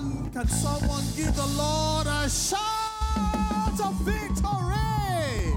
[0.00, 5.56] one, can someone give the Lord a shout of victory?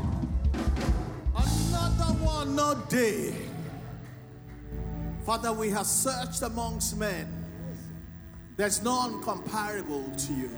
[1.35, 3.33] Another one, not day.
[5.25, 7.27] Father, we have searched amongst men.
[8.57, 10.57] There's none comparable to you.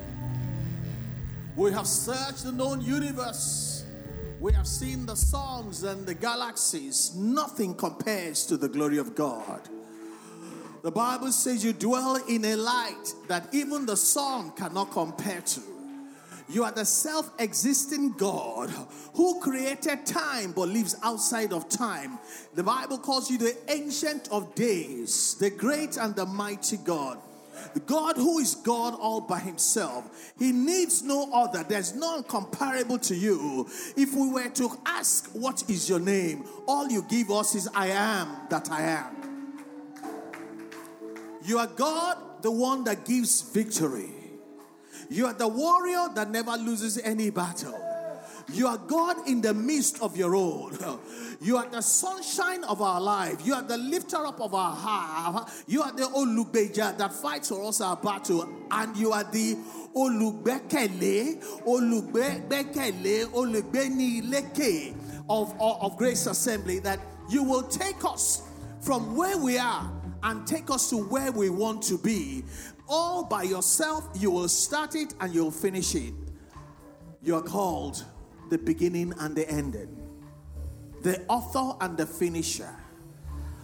[1.55, 3.85] We have searched the known universe.
[4.39, 7.13] We have seen the songs and the galaxies.
[7.15, 9.69] Nothing compares to the glory of God.
[10.83, 15.61] The Bible says you dwell in a light that even the sun cannot compare to.
[16.49, 18.69] You are the self existing God
[19.13, 22.19] who created time but lives outside of time.
[22.53, 27.17] The Bible calls you the ancient of days, the great and the mighty God.
[27.73, 30.33] The God who is God all by himself.
[30.37, 31.63] He needs no other.
[31.63, 33.69] There's none comparable to you.
[33.95, 36.43] If we were to ask, What is your name?
[36.67, 39.22] All you give us is, I am that I am.
[41.45, 44.09] You are God, the one that gives victory.
[45.09, 47.77] You are the warrior that never loses any battle.
[48.51, 50.77] You are God in the midst of your own.
[51.41, 53.45] You are the sunshine of our life.
[53.45, 55.51] You are the lifter up of our heart.
[55.67, 58.47] You are the Olugbeja that fights for us our battle.
[58.71, 59.55] And you are the
[59.93, 64.95] Olugbekele, Olugbekele, Olugbeni Leke
[65.29, 66.99] of, of Grace Assembly that
[67.29, 68.43] you will take us
[68.79, 69.91] from where we are
[70.23, 72.43] and take us to where we want to be.
[72.87, 76.13] All by yourself, you will start it and you'll finish it.
[77.21, 78.03] You are called
[78.49, 79.95] the beginning and the ending,
[81.01, 82.75] the author and the finisher.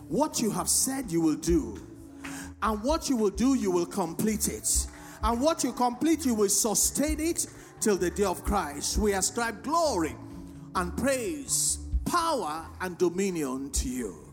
[0.08, 1.80] What you have said you will do,
[2.62, 4.88] and what you will do, you will complete it.
[5.22, 7.46] And what you complete, you will sustain it
[7.82, 8.98] till the day of Christ.
[8.98, 10.16] We ascribe glory
[10.76, 14.29] and praise, power and dominion to you.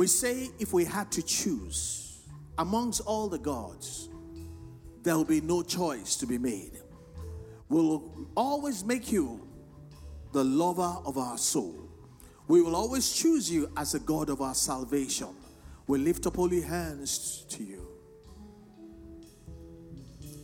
[0.00, 2.22] We say if we had to choose
[2.56, 4.08] amongst all the gods,
[5.02, 6.80] there will be no choice to be made.
[7.68, 9.46] We'll always make you
[10.32, 11.74] the lover of our soul.
[12.48, 15.34] We will always choose you as the God of our salvation.
[15.86, 17.86] We lift up holy hands to you.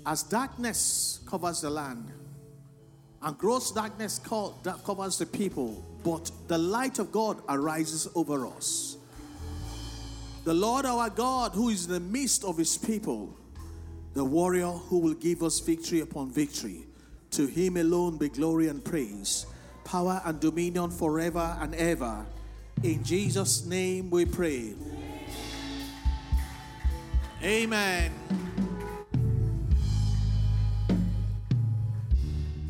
[0.05, 2.13] As darkness covers the land
[3.23, 8.99] and gross darkness covers the people, but the light of God arises over us.
[10.47, 13.37] The Lord our God, who is in the midst of his people,
[14.15, 16.87] the warrior who will give us victory upon victory.
[17.33, 19.47] To him alone be glory and praise,
[19.83, 22.25] power and dominion forever and ever.
[22.85, 24.75] In Jesus' name we pray.
[27.43, 28.13] Amen.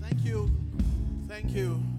[0.01, 0.51] Thank you.
[1.29, 1.96] Thank you.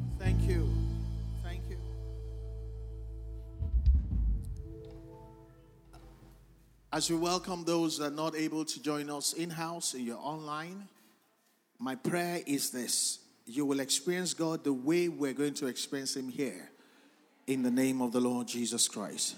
[6.91, 10.15] As we welcome those that are not able to join us in house and you're
[10.15, 10.87] online,
[11.79, 16.29] my prayer is this you will experience God the way we're going to experience Him
[16.29, 16.69] here
[17.45, 19.35] in the name of the Lord Jesus Christ.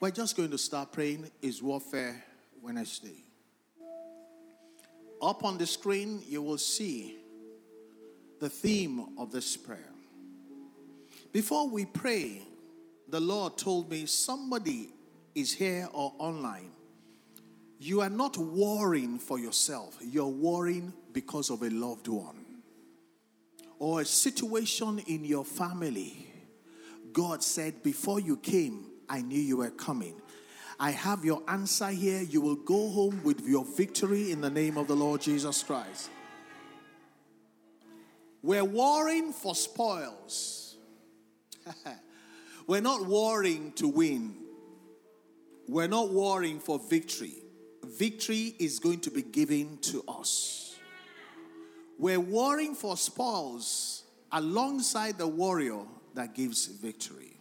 [0.00, 2.24] We're just going to start praying is Warfare
[2.62, 3.24] Wednesday.
[5.20, 7.16] Up on the screen, you will see
[8.40, 9.92] the theme of this prayer.
[11.30, 12.40] Before we pray,
[13.06, 14.88] the Lord told me somebody
[15.34, 16.70] is here or online
[17.86, 22.44] you are not worrying for yourself, you're worrying because of a loved one
[23.78, 26.26] or a situation in your family.
[27.12, 30.20] God said, Before you came, I knew you were coming.
[30.80, 32.22] I have your answer here.
[32.22, 36.10] You will go home with your victory in the name of the Lord Jesus Christ.
[38.42, 40.76] We're warring for spoils.
[42.66, 44.34] We're not warring to win.
[45.68, 47.45] We're not warring for victory
[47.96, 50.76] victory is going to be given to us.
[51.98, 55.80] We're warring for spoils alongside the warrior
[56.14, 57.36] that gives victory.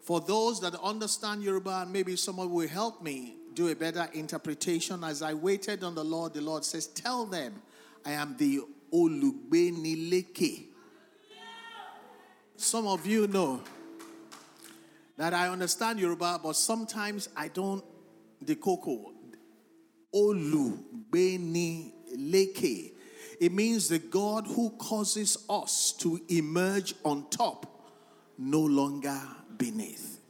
[0.00, 5.02] For those that understand Yoruba, and maybe someone will help me do a better interpretation.
[5.02, 7.60] As I waited on the Lord, the Lord says, Tell them
[8.04, 8.60] I am the
[8.92, 10.66] Olugbenileke.
[12.56, 13.62] Some of you know
[15.16, 17.84] that I understand Yoruba, but sometimes I don't
[18.40, 19.15] the cocoa.
[20.14, 20.78] Olu
[21.10, 22.92] Beni Leke.
[23.40, 27.90] It means the God who causes us to emerge on top,
[28.38, 29.20] no longer
[29.58, 30.20] beneath.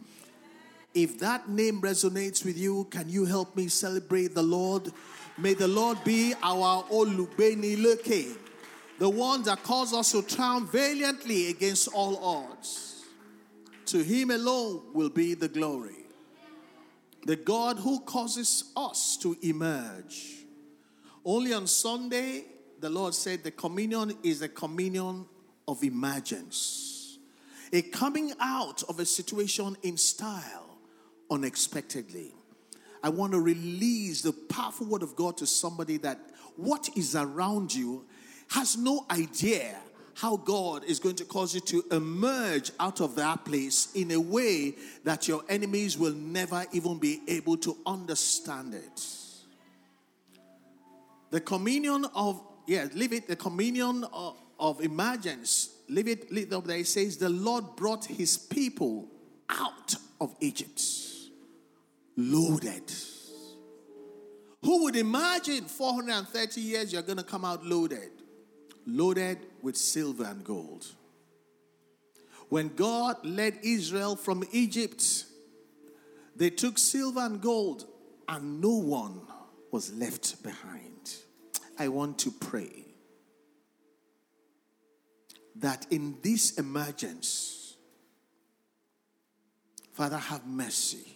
[0.92, 4.90] If that name resonates with you, can you help me celebrate the Lord?
[5.38, 8.36] May the Lord be our Olubeni Leke,
[8.98, 13.04] the one that calls us to triumph valiantly against all odds.
[13.86, 16.05] To him alone will be the glory.
[17.26, 20.44] The God who causes us to emerge.
[21.24, 22.44] Only on Sunday,
[22.78, 25.26] the Lord said the communion is a communion
[25.66, 27.18] of emergence,
[27.72, 30.78] a coming out of a situation in style
[31.28, 32.32] unexpectedly.
[33.02, 36.20] I want to release the powerful word of God to somebody that
[36.54, 38.06] what is around you
[38.50, 39.76] has no idea
[40.16, 44.20] how God is going to cause you to emerge out of that place in a
[44.20, 44.74] way
[45.04, 49.06] that your enemies will never even be able to understand it.
[51.30, 56.54] The communion of, yeah, leave it, the communion of, of emergence, leave it, leave it
[56.54, 56.78] up there.
[56.78, 59.08] It says, The Lord brought his people
[59.50, 60.80] out of Egypt
[62.16, 62.90] loaded.
[64.62, 68.15] Who would imagine 430 years you're going to come out loaded?
[68.86, 70.86] Loaded with silver and gold.
[72.48, 75.24] When God led Israel from Egypt,
[76.36, 77.84] they took silver and gold,
[78.28, 79.20] and no one
[79.72, 81.16] was left behind.
[81.78, 82.84] I want to pray
[85.56, 87.74] that in this emergence,
[89.92, 91.12] Father, have mercy.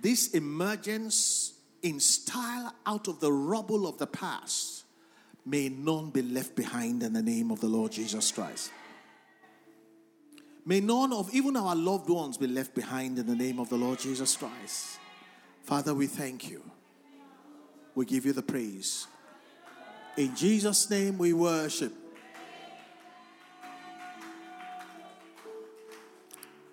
[0.00, 4.83] This emergence in style out of the rubble of the past
[5.46, 8.70] May none be left behind in the name of the Lord Jesus Christ.
[10.66, 13.76] May none of even our loved ones be left behind in the name of the
[13.76, 14.98] Lord Jesus Christ.
[15.62, 16.62] Father, we thank you.
[17.94, 19.06] We give you the praise.
[20.16, 21.92] In Jesus' name we worship.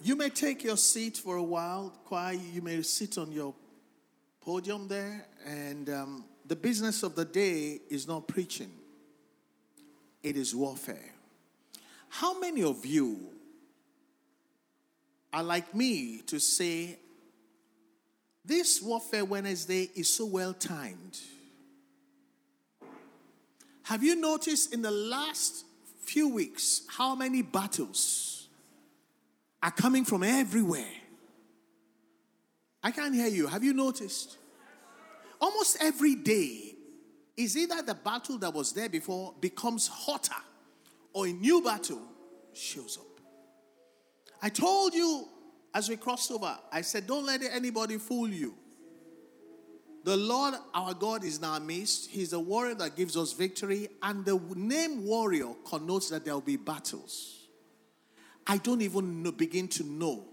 [0.03, 1.94] You may take your seat for a while.
[2.06, 3.53] Choir, you may sit on your
[4.39, 8.74] podium there and um, the business of the day is not preaching,
[10.21, 11.13] it is warfare.
[12.09, 13.21] How many of you
[15.31, 16.98] are like me to say,
[18.44, 21.21] this Warfare Wednesday is so well timed?
[23.83, 25.63] Have you noticed in the last
[26.03, 28.50] few weeks how many battles
[29.63, 30.98] are coming from everywhere?
[32.83, 33.48] I can't hear you.
[33.48, 34.36] Have you noticed?
[35.41, 36.75] Almost every day
[37.35, 40.41] is either the battle that was there before becomes hotter
[41.13, 42.01] or a new battle
[42.53, 43.05] shows up.
[44.41, 45.27] I told you
[45.73, 48.55] as we crossed over, I said, Don't let anybody fool you.
[50.03, 52.09] The Lord our God is our midst.
[52.09, 56.41] He's the warrior that gives us victory, and the name warrior connotes that there will
[56.41, 57.47] be battles.
[58.47, 60.25] I don't even know, begin to know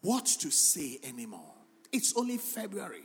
[0.00, 1.54] what to say anymore.
[1.90, 3.02] It's only February.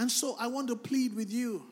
[0.00, 1.62] And so I want to plead with you.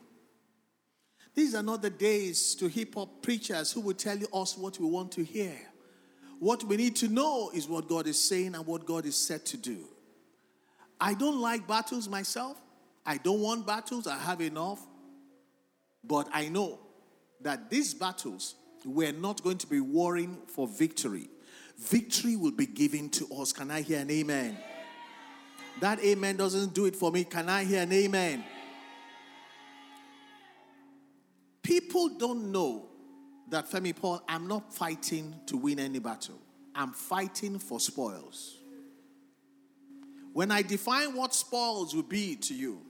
[1.33, 4.85] These are not the days to hip hop preachers who will tell us what we
[4.85, 5.55] want to hear.
[6.37, 9.47] What we need to know is what God is saying and what God is set
[9.47, 9.79] to do.
[11.01, 12.61] I don't like battles myself.
[13.03, 14.05] I don't want battles.
[14.05, 14.79] I have enough.
[16.03, 16.77] But I know
[17.41, 18.53] that these battles,
[18.85, 21.29] we're not going to be warring for victory.
[21.79, 23.53] Victory will be given to us.
[23.53, 24.55] Can I hear an amen?
[25.79, 27.23] That amen doesn't do it for me.
[27.23, 28.43] Can I hear an amen?
[31.63, 32.87] People don't know
[33.49, 36.39] that Femi Paul, I'm not fighting to win any battle.
[36.75, 38.57] I'm fighting for spoils.
[40.33, 42.81] When I define what spoils will be to you,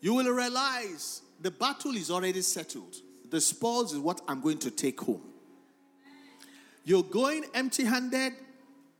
[0.00, 2.96] you will realize the battle is already settled.
[3.30, 5.22] The spoils is what I'm going to take home.
[6.84, 8.34] You're going empty handed,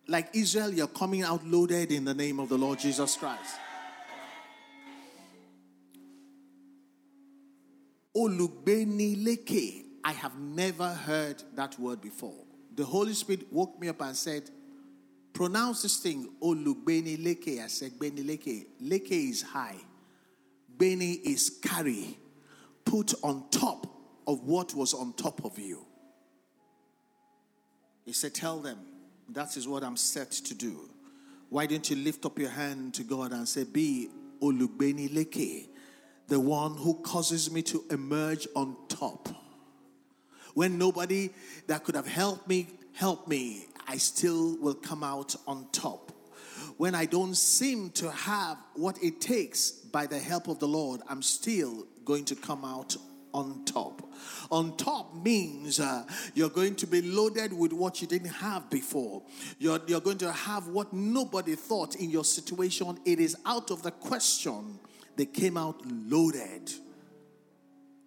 [0.06, 3.56] like Israel, you're coming out loaded in the name of the Lord Jesus Christ.
[8.16, 9.84] Olugbeni leke.
[10.04, 12.44] I have never heard that word before.
[12.74, 14.50] The Holy Spirit woke me up and said,
[15.32, 17.62] Pronounce this thing, Olugbeni leke.
[17.62, 18.66] I said, Beni leke.
[18.82, 19.76] Leke is high.
[20.76, 22.18] Beni is carry,
[22.84, 23.86] put on top
[24.26, 25.84] of what was on top of you.
[28.04, 28.78] He said, Tell them,
[29.30, 30.88] that is what I'm set to do.
[31.48, 34.08] Why don't you lift up your hand to God and say, Be
[34.40, 35.68] Olugbeni Leke,
[36.28, 39.28] the one who causes me to emerge on top.
[40.54, 41.30] When nobody
[41.66, 46.12] that could have helped me help me, I still will come out on top.
[46.76, 51.02] When I don't seem to have what it takes by the help of the Lord,
[51.08, 52.96] I'm still going to come out
[53.34, 54.00] on top.
[54.50, 59.22] On top means uh, you're going to be loaded with what you didn't have before.
[59.58, 62.98] You're, you're going to have what nobody thought in your situation.
[63.04, 64.78] It is out of the question.
[65.16, 66.72] They came out loaded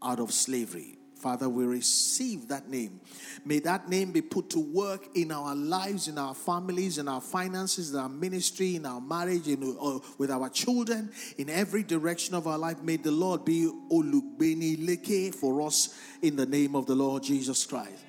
[0.02, 0.97] out of slavery.
[1.18, 3.02] Father, we receive that name.
[3.44, 7.22] May that name be put to work in our lives, in our families, in our
[7.22, 12.36] finances, in our ministry, in our marriage, in, uh, with our children, in every direction
[12.36, 12.82] of our life.
[12.84, 17.66] May the Lord be Olugbeni Leke for us in the name of the Lord Jesus
[17.66, 18.06] Christ.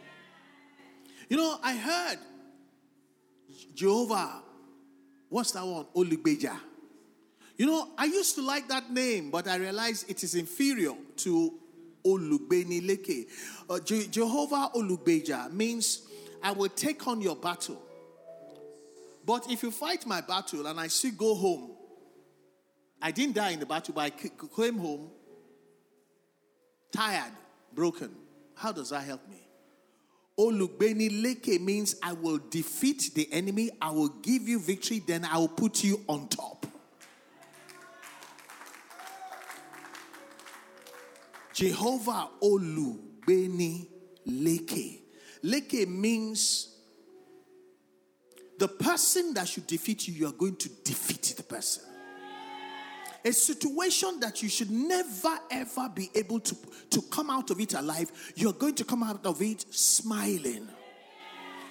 [1.28, 2.18] You know, I heard
[3.74, 4.42] Jehovah,
[5.28, 5.86] what's that one?
[5.94, 6.58] Olugbeja.
[7.56, 11.54] You know, I used to like that name, but I realized it is inferior to
[12.08, 13.26] Olugbeni.
[13.68, 16.02] Uh, Je- Jehovah Olugbeja means
[16.42, 17.82] I will take on your battle.
[19.24, 21.72] But if you fight my battle and I still go home,
[23.02, 25.10] I didn't die in the battle, but I came home
[26.90, 27.32] tired,
[27.74, 28.10] broken.
[28.54, 29.46] How does that help me?
[30.38, 35.36] Olugbeni Leke means I will defeat the enemy, I will give you victory, then I
[35.38, 36.66] will put you on top.
[41.58, 42.96] Jehovah Olu
[43.26, 43.88] Beni
[44.28, 45.00] Leke.
[45.42, 46.68] Leke means
[48.60, 51.82] the person that should defeat you, you are going to defeat the person.
[53.24, 56.56] A situation that you should never ever be able to,
[56.90, 60.68] to come out of it alive, you're going to come out of it smiling.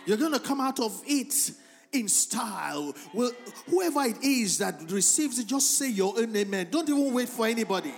[0.05, 1.51] You're going to come out of it
[1.93, 2.93] in style.
[3.13, 3.31] Well,
[3.69, 6.67] whoever it is that receives it, just say your own amen.
[6.71, 7.93] Don't even wait for anybody.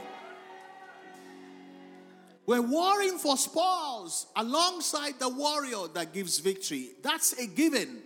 [2.49, 6.93] We're warring for spoils alongside the warrior that gives victory.
[7.03, 8.01] That's a given.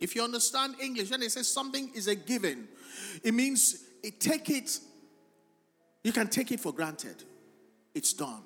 [0.00, 2.66] If you understand English, when it says something is a given,
[3.22, 4.80] it means it take it,
[6.02, 7.22] you can take it for granted.
[7.94, 8.42] It's done.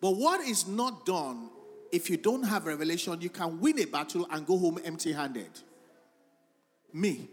[0.00, 1.50] But what is not done,
[1.92, 5.60] if you don't have revelation, you can win a battle and go home empty handed.
[6.90, 7.28] Me,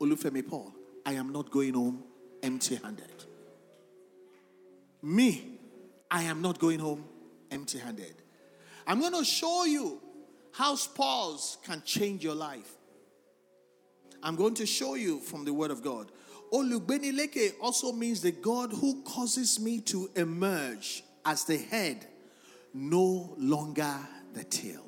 [0.00, 0.74] Olufemi Paul,
[1.06, 2.02] I am not going home
[2.42, 3.24] empty handed.
[5.00, 5.51] Me,
[6.12, 7.04] I am not going home
[7.50, 8.14] empty handed.
[8.86, 9.98] I'm going to show you
[10.52, 12.76] how spoils can change your life.
[14.22, 16.12] I'm going to show you from the Word of God.
[16.52, 22.06] Olubenileke also means the God who causes me to emerge as the head,
[22.74, 23.96] no longer
[24.34, 24.84] the tail.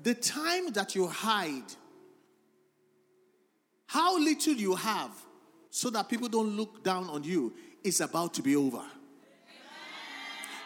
[0.00, 1.74] The time that you hide,
[3.86, 5.10] how little you have,
[5.70, 8.82] so that people don't look down on you, is about to be over.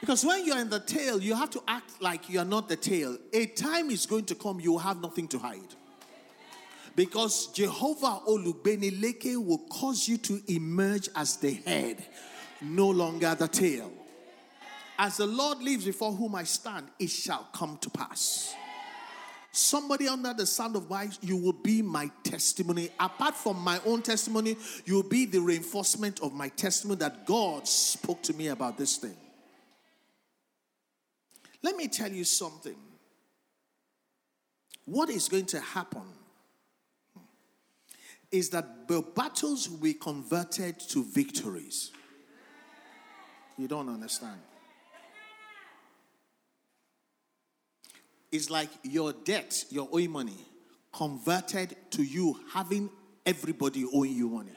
[0.00, 3.16] Because when you're in the tail, you have to act like you're not the tail.
[3.32, 5.74] A time is going to come, you will have nothing to hide.
[6.94, 12.04] Because Jehovah Olubenileke will cause you to emerge as the head,
[12.62, 13.92] no longer the tail.
[14.98, 18.54] As the Lord lives before whom I stand, it shall come to pass.
[19.52, 22.90] Somebody under the sound of voice, you will be my testimony.
[23.00, 27.66] Apart from my own testimony, you will be the reinforcement of my testimony that God
[27.66, 29.16] spoke to me about this thing.
[31.66, 32.76] Let me tell you something.
[34.85, 36.04] What is going to happen
[38.30, 41.90] is that the battles will be converted to victories.
[43.58, 44.38] You don't understand.
[48.30, 50.38] It's like your debt, your owing money,
[50.92, 52.90] converted to you having
[53.25, 54.54] everybody owing you money.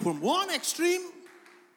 [0.00, 1.00] From one extreme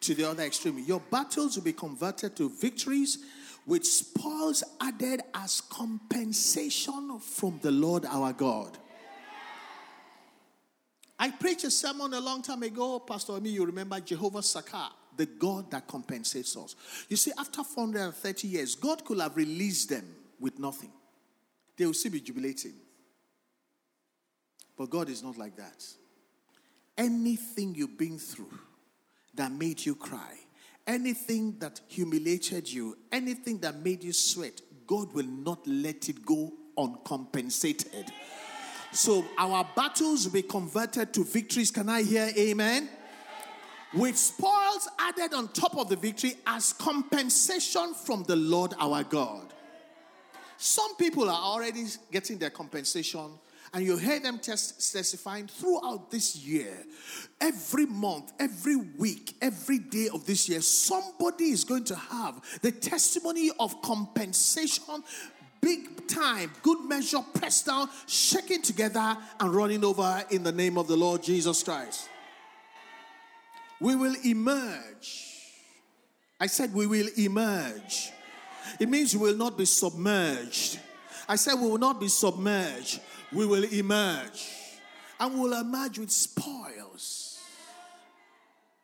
[0.08, 3.20] to the other extreme, your battles will be converted to victories
[3.66, 8.78] with spoils added as compensation from the Lord our God.
[11.20, 15.26] I preached a sermon a long time ago, Pastor Ami, you remember Jehovah Sakah the
[15.26, 16.76] God that compensates us.
[17.10, 20.06] You see, after 430 years, God could have released them
[20.40, 20.92] with nothing.
[21.76, 22.74] They will still be jubilating.
[24.78, 25.84] But God is not like that.
[26.96, 28.60] Anything you've been through
[29.38, 30.36] that made you cry,
[30.86, 36.54] anything that humiliated you, anything that made you sweat, God will not let it go
[36.78, 38.12] uncompensated.
[38.92, 41.72] So our battles will be converted to victories.
[41.72, 42.90] Can I hear amen?
[43.94, 49.54] with spoils added on top of the victory as compensation from the Lord our God.
[50.58, 53.30] Some people are already getting their compensation,
[53.74, 56.74] and you hear them testifying throughout this year.
[57.42, 62.72] Every month, every week, every day of this year, somebody is going to have the
[62.72, 65.04] testimony of compensation
[65.60, 70.88] big time, good measure, pressed down, shaking together, and running over in the name of
[70.88, 72.10] the Lord Jesus Christ
[73.80, 75.26] we will emerge.
[76.40, 78.12] I said we will emerge.
[78.80, 80.80] It means we will not be submerged.
[81.28, 83.00] I said we will not be submerged.
[83.32, 84.48] We will emerge.
[85.20, 87.40] And will emerge with spoils.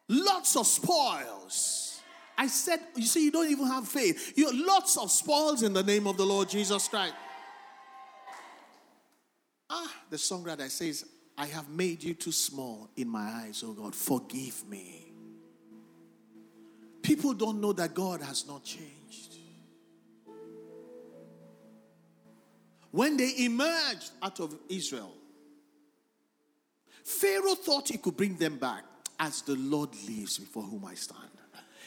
[0.09, 2.01] Lots of spoils.
[2.37, 4.33] I said, you see, you don't even have faith.
[4.35, 7.13] You lots of spoils in the name of the Lord Jesus Christ.
[9.69, 11.05] Ah, the songwriter says,
[11.37, 13.95] I have made you too small in my eyes, oh God.
[13.95, 15.13] Forgive me.
[17.01, 19.02] People don't know that God has not changed.
[22.93, 25.15] When they emerged out of Israel,
[27.03, 28.83] Pharaoh thought he could bring them back
[29.19, 31.29] as the Lord lives before whom I stand.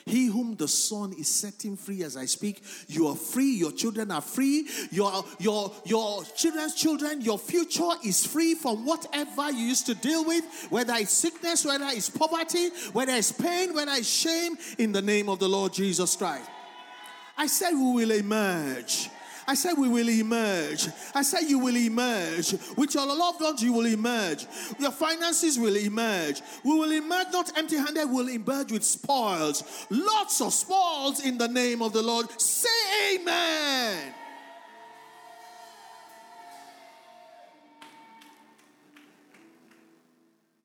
[0.05, 3.53] He whom the Son is setting free as I speak, you are free.
[3.53, 4.69] Your children are free.
[4.91, 10.25] Your, your, your children's children, your future is free from whatever you used to deal
[10.25, 15.03] with, whether it's sickness, whether it's poverty, whether it's pain, whether it's shame, in the
[15.03, 16.51] name of the Lord Jesus Christ.
[17.39, 19.11] I said we will emerge
[19.49, 20.89] I said, We will emerge.
[21.15, 22.55] I said, You will emerge.
[22.77, 24.47] With your loved ones, you will emerge.
[24.79, 26.41] Your finances will emerge.
[26.65, 29.87] We will emerge not empty handed, we'll emerge with spoils.
[29.91, 32.41] Lots of spoils in the name of the Lord.
[32.41, 34.15] Say amen.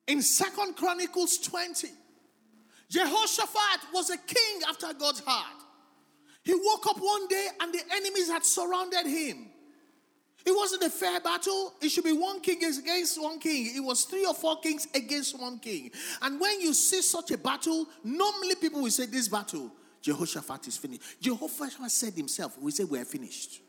[0.08, 1.88] In Second Chronicles 20,
[2.90, 5.62] Jehoshaphat was a king after God's heart.
[6.42, 9.48] He woke up one day and the enemies had surrounded him.
[10.44, 11.74] It wasn't a fair battle.
[11.80, 13.72] It should be one king against one king.
[13.76, 15.92] It was three or four kings against one king.
[16.20, 19.70] And when you see such a battle, normally people will say, This battle,
[20.00, 21.02] Jehoshaphat is finished.
[21.20, 23.60] Jehoshaphat said himself, We say we are finished.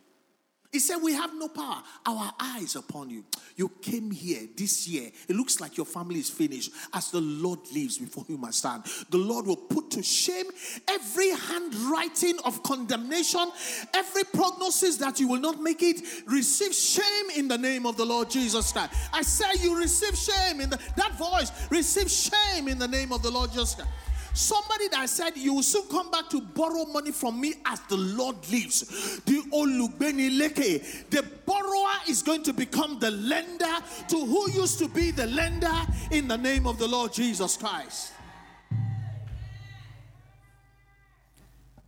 [0.73, 1.83] He said, We have no power.
[2.03, 3.23] Our eyes upon you.
[3.55, 5.11] You came here this year.
[5.29, 6.71] It looks like your family is finished.
[6.91, 10.47] As the Lord lives before whom I stand, the Lord will put to shame
[10.87, 13.51] every handwriting of condemnation,
[13.93, 16.01] every prognosis that you will not make it.
[16.25, 18.93] Receive shame in the name of the Lord Jesus Christ.
[19.13, 21.51] I say, You receive shame in the, that voice.
[21.69, 23.91] Receive shame in the name of the Lord Jesus Christ.
[24.33, 27.97] Somebody that said, You will soon come back to borrow money from me as the
[27.97, 29.21] Lord lives.
[29.25, 31.09] The Olugbeni Leke.
[31.11, 33.75] The borrower is going to become the lender
[34.07, 35.71] to who used to be the lender
[36.11, 38.13] in the name of the Lord Jesus Christ.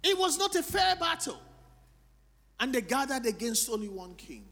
[0.04, 1.40] It was not a fair battle.
[2.60, 4.46] And they gathered against only one king.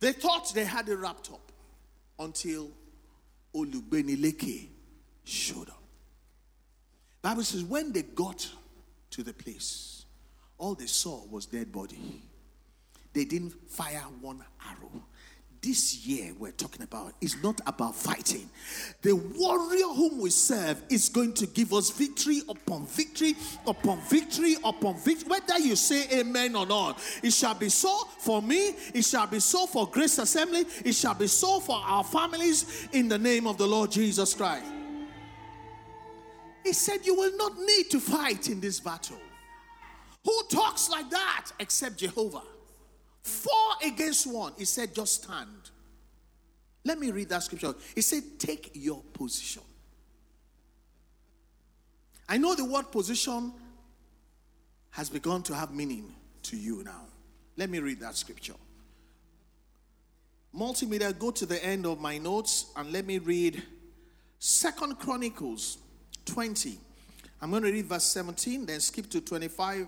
[0.00, 1.52] They thought they had it wrapped up
[2.18, 2.72] until
[3.54, 4.68] Olubenileke
[5.24, 5.82] showed up.
[7.20, 8.48] Bible says when they got
[9.10, 10.04] to the place,
[10.58, 12.22] all they saw was dead body.
[13.12, 15.02] They didn't fire one arrow
[15.62, 18.50] this year we're talking about is not about fighting.
[19.02, 24.56] The warrior whom we serve is going to give us victory upon victory upon victory
[24.64, 25.28] upon victory.
[25.28, 29.38] Whether you say amen or not, it shall be so for me, it shall be
[29.38, 33.56] so for Grace Assembly, it shall be so for our families in the name of
[33.56, 34.66] the Lord Jesus Christ.
[36.64, 39.18] He said, You will not need to fight in this battle.
[40.24, 42.42] Who talks like that except Jehovah?
[43.22, 43.52] Four
[43.84, 44.52] against one.
[44.58, 45.70] He said, just stand.
[46.84, 47.74] Let me read that scripture.
[47.94, 49.62] He said, take your position.
[52.28, 53.52] I know the word position
[54.90, 56.12] has begun to have meaning
[56.44, 57.02] to you now.
[57.56, 58.54] Let me read that scripture.
[60.54, 63.62] Multimedia, go to the end of my notes and let me read
[64.38, 65.78] Second Chronicles
[66.26, 66.78] 20.
[67.40, 69.86] I'm going to read verse 17, then skip to 25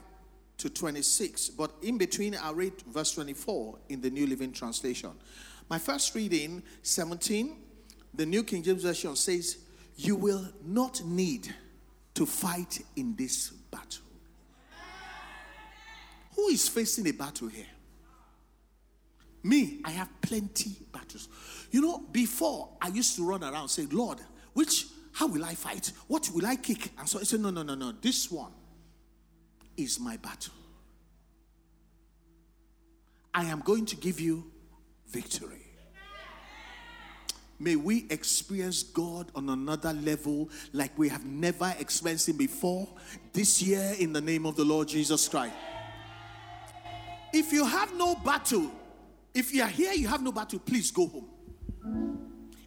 [0.58, 5.10] to 26, but in between I read verse 24 in the New Living Translation.
[5.68, 7.56] My first reading, 17,
[8.12, 9.58] the New King James Version says,
[9.96, 11.54] You will not need
[12.14, 14.04] to fight in this battle.
[16.36, 17.66] Who is facing a battle here?
[19.42, 21.28] Me, I have plenty battles.
[21.70, 24.20] You know, before I used to run around saying, Lord,
[24.52, 25.92] which how will I fight?
[26.08, 26.90] What will I kick?
[26.98, 27.92] And so I said, No, no, no, no.
[27.92, 28.52] This one
[29.76, 30.54] is my battle.
[33.32, 34.50] I am going to give you
[35.08, 35.64] victory.
[37.58, 42.88] May we experience God on another level like we have never experienced Him before
[43.32, 45.54] this year in the name of the Lord Jesus Christ.
[47.32, 48.70] If you have no battle,
[49.34, 51.28] if you are here, you have no battle, please go home.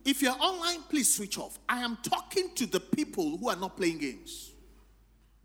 [0.03, 1.59] If you're online, please switch off.
[1.67, 4.51] I am talking to the people who are not playing games.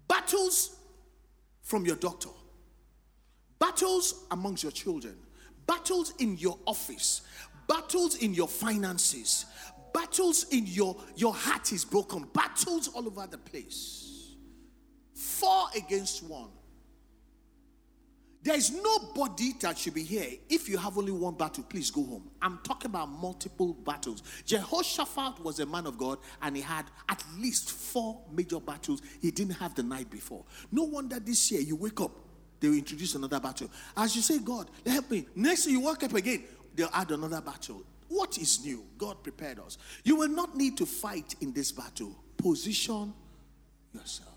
[0.06, 0.76] Battles
[1.62, 2.28] from your doctor,
[3.58, 5.16] battles amongst your children,
[5.66, 7.22] battles in your office,
[7.68, 9.46] battles in your finances,
[9.94, 14.34] battles in your your heart is broken, battles all over the place.
[15.14, 16.50] Four against one.
[18.42, 20.26] There is nobody that should be here.
[20.48, 22.28] If you have only one battle, please go home.
[22.40, 24.22] I'm talking about multiple battles.
[24.44, 29.30] Jehoshaphat was a man of God and he had at least four major battles he
[29.30, 30.44] didn't have the night before.
[30.72, 32.10] No wonder this year you wake up,
[32.58, 33.70] they will introduce another battle.
[33.96, 35.26] As you say, God, help me.
[35.36, 36.42] Next you wake up again,
[36.74, 37.84] they'll add another battle.
[38.08, 38.84] What is new?
[38.98, 39.78] God prepared us.
[40.02, 42.14] You will not need to fight in this battle.
[42.36, 43.14] Position
[43.94, 44.31] yourself.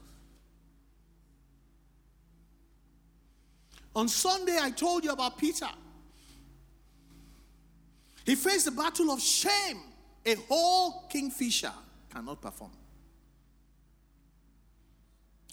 [3.95, 5.69] On Sunday, I told you about Peter.
[8.25, 9.79] He faced the battle of shame.
[10.25, 11.71] A whole kingfisher
[12.11, 12.71] cannot perform.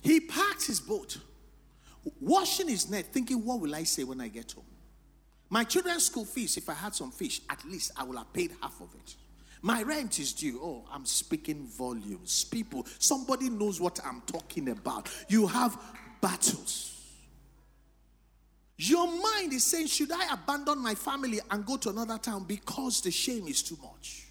[0.02, 1.18] He packed his boat,
[2.20, 4.64] washing his net, thinking, What will I say when I get home?
[5.50, 8.52] My children's school fees, if I had some fish, at least I will have paid
[8.62, 9.14] half of it.
[9.60, 10.58] My rent is due.
[10.60, 12.44] Oh, I'm speaking volumes.
[12.44, 15.08] People, somebody knows what I'm talking about.
[15.28, 15.78] You have
[16.20, 17.01] battles.
[18.84, 23.00] Your mind is saying, Should I abandon my family and go to another town because
[23.00, 24.26] the shame is too much?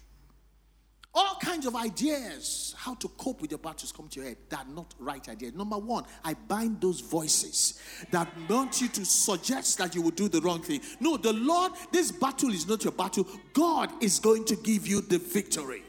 [1.14, 4.66] All kinds of ideas how to cope with your battles come to your head that
[4.66, 5.54] are not right ideas.
[5.54, 10.28] Number one, I bind those voices that want you to suggest that you will do
[10.28, 10.82] the wrong thing.
[11.00, 13.26] No, the Lord, this battle is not your battle.
[13.54, 15.82] God is going to give you the victory.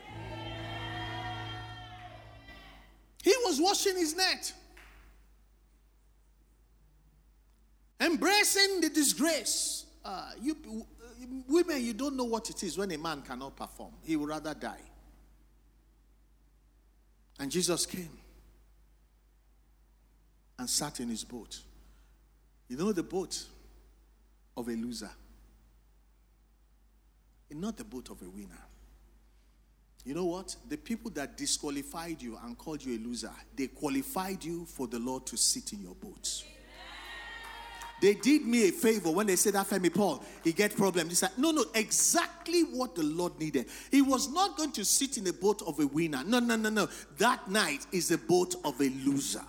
[3.23, 4.53] He was washing his net.
[8.03, 9.85] Embracing the disgrace.
[10.03, 13.93] Uh, you uh, women, you don't know what it is when a man cannot perform.
[14.03, 14.81] He would rather die.
[17.39, 18.09] And Jesus came
[20.59, 21.59] and sat in his boat.
[22.67, 23.43] You know the boat
[24.57, 25.09] of a loser,
[27.49, 28.61] and not the boat of a winner.
[30.05, 30.55] You know what?
[30.67, 34.99] The people that disqualified you and called you a loser, they qualified you for the
[34.99, 36.43] Lord to sit in your boat.
[38.03, 41.07] They did me a favor when they said that Femi Paul, he get problem.
[41.07, 43.67] He said, no, no, exactly what the Lord needed.
[43.91, 46.21] He was not going to sit in the boat of a winner.
[46.25, 46.89] No, no, no, no.
[47.17, 49.45] That night is the boat of a loser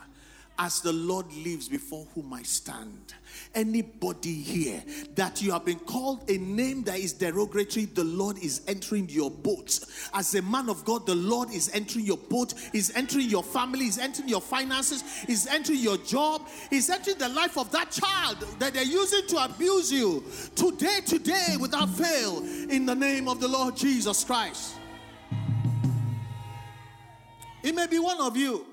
[0.57, 3.13] as the Lord lives before whom I stand.
[3.53, 4.81] Anybody here
[5.15, 9.29] that you have been called a name that is derogatory, the Lord is entering your
[9.29, 9.79] boat.
[10.13, 13.87] As a man of God, the Lord is entering your boat, is entering your family,
[13.87, 18.37] is entering your finances, is entering your job, is entering the life of that child
[18.59, 20.23] that they're using to abuse you.
[20.55, 24.75] Today, today, without fail, in the name of the Lord Jesus Christ.
[27.63, 28.65] It may be one of you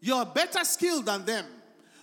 [0.00, 1.44] you're better skilled than them,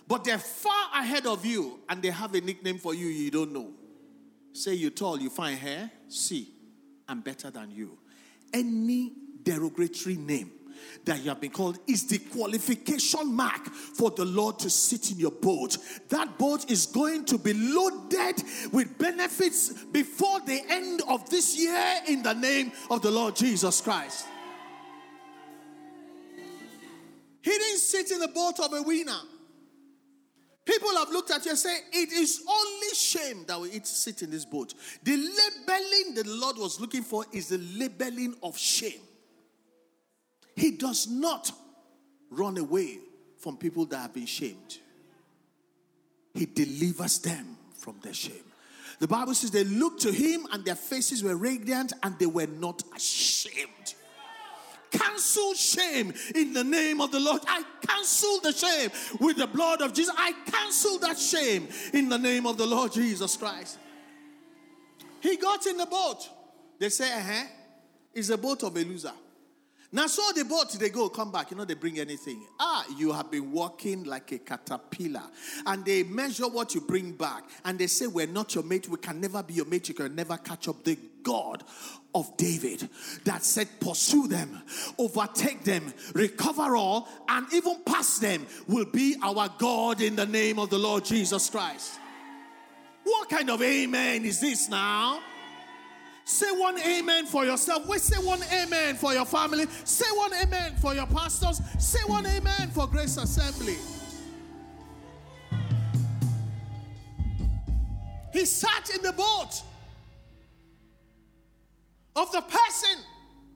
[0.06, 3.52] but they're far ahead of you and they have a nickname for you you don't
[3.52, 3.72] know.
[4.52, 5.90] Say you're tall, you fine hair.
[6.08, 6.48] See,
[7.06, 7.98] I'm better than you.
[8.52, 10.50] Any derogatory name
[11.04, 15.18] that you have been called is the qualification mark for the Lord to sit in
[15.18, 15.76] your boat.
[16.08, 22.00] That boat is going to be loaded with benefits before the end of this year
[22.08, 24.26] in the name of the Lord Jesus Christ.
[27.42, 29.20] He didn't sit in the boat of a winner.
[30.64, 34.30] People have looked at you and say, It is only shame that we sit in
[34.30, 34.74] this boat.
[35.02, 39.00] The labeling that the Lord was looking for is the labeling of shame.
[40.54, 41.50] He does not
[42.30, 42.98] run away
[43.38, 44.78] from people that have been shamed,
[46.34, 48.34] He delivers them from their shame.
[48.98, 52.48] The Bible says they looked to Him and their faces were radiant and they were
[52.48, 53.94] not ashamed
[54.90, 57.42] cancel shame in the name of the Lord.
[57.46, 60.14] I cancel the shame with the blood of Jesus.
[60.16, 63.78] I cancel that shame in the name of the Lord Jesus Christ.
[65.20, 66.28] He got in the boat.
[66.78, 67.44] They say, uh huh,
[68.14, 69.12] it's a boat of a loser.
[69.90, 71.50] Now, so the boat, they go, come back.
[71.50, 72.46] You know, they bring anything.
[72.60, 75.22] Ah, you have been walking like a caterpillar.
[75.64, 77.44] And they measure what you bring back.
[77.64, 78.86] And they say, We're not your mate.
[78.86, 79.88] We can never be your mate.
[79.88, 80.84] You can never catch up.
[80.84, 81.64] The God
[82.14, 82.88] of David
[83.24, 84.62] that said, Pursue them,
[84.98, 90.58] overtake them, recover all, and even pass them will be our God in the name
[90.58, 91.98] of the Lord Jesus Christ.
[93.04, 95.20] What kind of amen is this now?
[96.24, 97.88] Say one amen for yourself.
[97.98, 99.64] Say one amen for your family.
[99.84, 101.62] Say one amen for your pastors.
[101.78, 103.76] Say one amen for Grace Assembly.
[108.30, 109.62] He sat in the boat
[112.18, 113.04] of the person.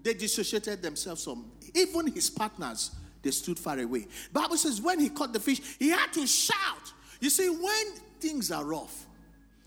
[0.02, 2.90] They dissociated themselves from even his partners.
[3.22, 4.08] They stood far away.
[4.32, 6.92] Bible says when he caught the fish, he had to shout.
[7.20, 7.86] You see, when
[8.18, 9.06] things are rough,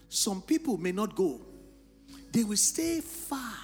[0.08, 1.40] some people may not go
[2.36, 3.54] they will stay far.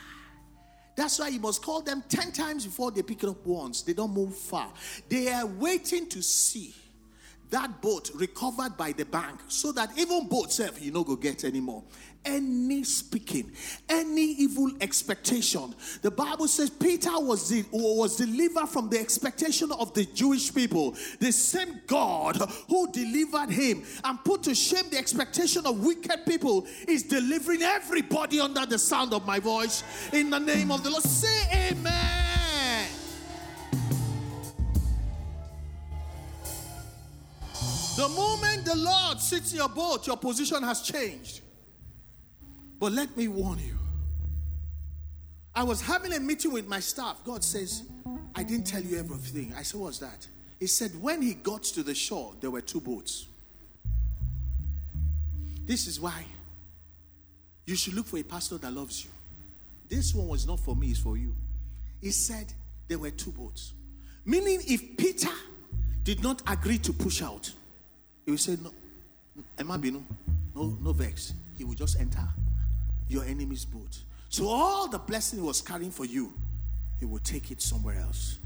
[0.97, 3.83] That's why you must call them 10 times before they pick it up once.
[3.83, 4.73] They don't move far.
[5.11, 6.75] They are waiting to see
[7.53, 11.45] that boat recovered by the bank so that even boat self you no go get
[11.45, 11.85] anymore.
[12.25, 13.53] Any speaking
[13.89, 15.75] any evil expectation.
[16.01, 20.97] The bible says peter was the, was delivered from the expectation of the jewish people.
[21.21, 22.37] The same god
[22.69, 28.41] who delivered him and put to shame the expectation of wicked people is delivering everybody
[28.41, 29.85] under the sound of my voice.
[30.13, 32.32] In the name of the lord say amen
[38.03, 41.41] The moment the Lord sits in your boat, your position has changed.
[42.81, 43.79] But let me warn you.
[45.55, 47.23] I was having a meeting with my staff.
[47.25, 47.85] God says,
[48.35, 49.55] I didn't tell you everything.
[49.57, 50.27] I said, What's that?
[50.59, 53.29] He said, When he got to the shore, there were two boats.
[55.65, 56.25] This is why
[57.67, 59.13] you should look for a pastor that loves you.
[59.89, 61.37] This one was not for me, it's for you.
[62.01, 62.53] He said,
[62.89, 63.75] There were two boats.
[64.25, 65.31] Meaning, if Peter
[66.03, 67.53] did not agree to push out,
[68.25, 68.73] he will say, No,
[69.59, 70.03] Emma Binu,
[70.55, 71.35] no, no vex.
[71.57, 72.27] He will just enter
[73.09, 73.99] your enemy's boat.
[74.29, 76.33] So all the blessing he was carrying for you,
[76.99, 78.39] he will take it somewhere else.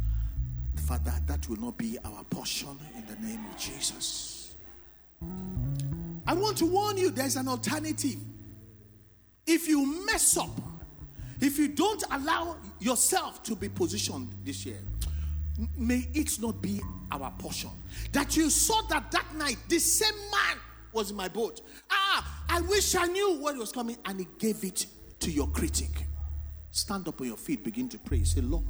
[0.87, 4.55] Father, that will not be our portion in the name of Jesus.
[6.27, 8.17] I want to warn you there's an alternative.
[9.47, 10.51] If you mess up,
[11.41, 14.79] if you don't allow yourself to be positioned this year,
[15.77, 17.71] may it not be our portion.
[18.12, 20.59] That you saw that that night, the same man
[20.92, 21.61] was in my boat.
[21.90, 24.87] Ah, I wish I knew what was coming, and he gave it
[25.21, 26.07] to your critic.
[26.71, 28.23] Stand up on your feet, begin to pray.
[28.25, 28.64] Say, Lord,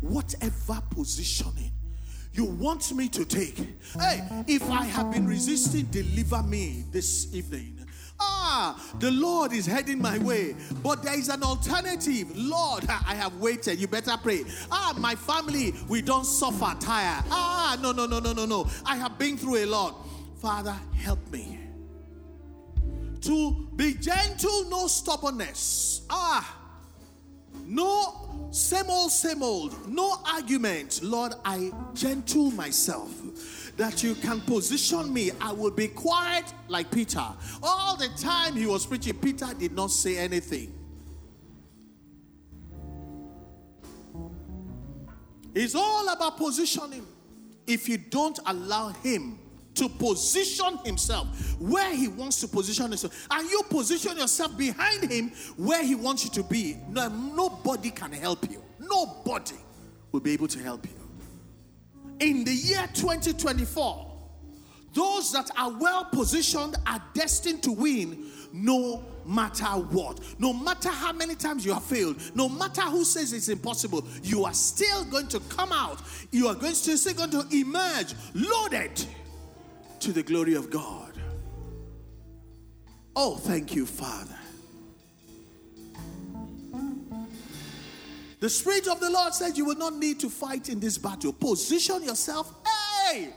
[0.00, 1.72] whatever positioning
[2.32, 3.56] you want me to take,
[3.98, 7.84] hey, if I have been resisting, deliver me this evening.
[8.20, 12.30] Ah, the Lord is heading my way, but there is an alternative.
[12.36, 13.80] Lord, I have waited.
[13.80, 14.44] You better pray.
[14.70, 17.22] Ah, my family, we don't suffer tire.
[17.30, 18.68] Ah, no, no, no, no, no, no.
[18.84, 20.06] I have been through a lot.
[20.40, 21.58] Father, help me
[23.22, 26.02] to be gentle, no stubbornness.
[26.08, 26.56] Ah,
[27.66, 31.00] no same old, same old, no argument.
[31.02, 33.19] Lord, I gentle myself
[33.76, 35.30] that you can position me.
[35.40, 37.24] I will be quiet like Peter.
[37.62, 40.74] All the time he was preaching, Peter did not say anything.
[45.54, 47.06] It's all about positioning.
[47.66, 49.38] If you don't allow him
[49.74, 51.28] to position himself
[51.60, 56.24] where he wants to position himself, and you position yourself behind him where he wants
[56.24, 58.62] you to be, no, nobody can help you.
[58.78, 59.56] Nobody
[60.12, 60.99] will be able to help you
[62.20, 64.06] in the year 2024,
[64.92, 70.20] those that are well positioned are destined to win no matter what.
[70.38, 74.44] No matter how many times you have failed, no matter who says it's impossible, you
[74.44, 76.00] are still going to come out.
[76.30, 79.04] You are going to still going to emerge loaded
[80.00, 81.12] to the glory of God.
[83.14, 84.39] Oh, thank you, Father.
[88.40, 91.32] The Spirit of the Lord says you will not need to fight in this battle.
[91.32, 92.52] Position yourself.
[92.66, 93.34] Hey!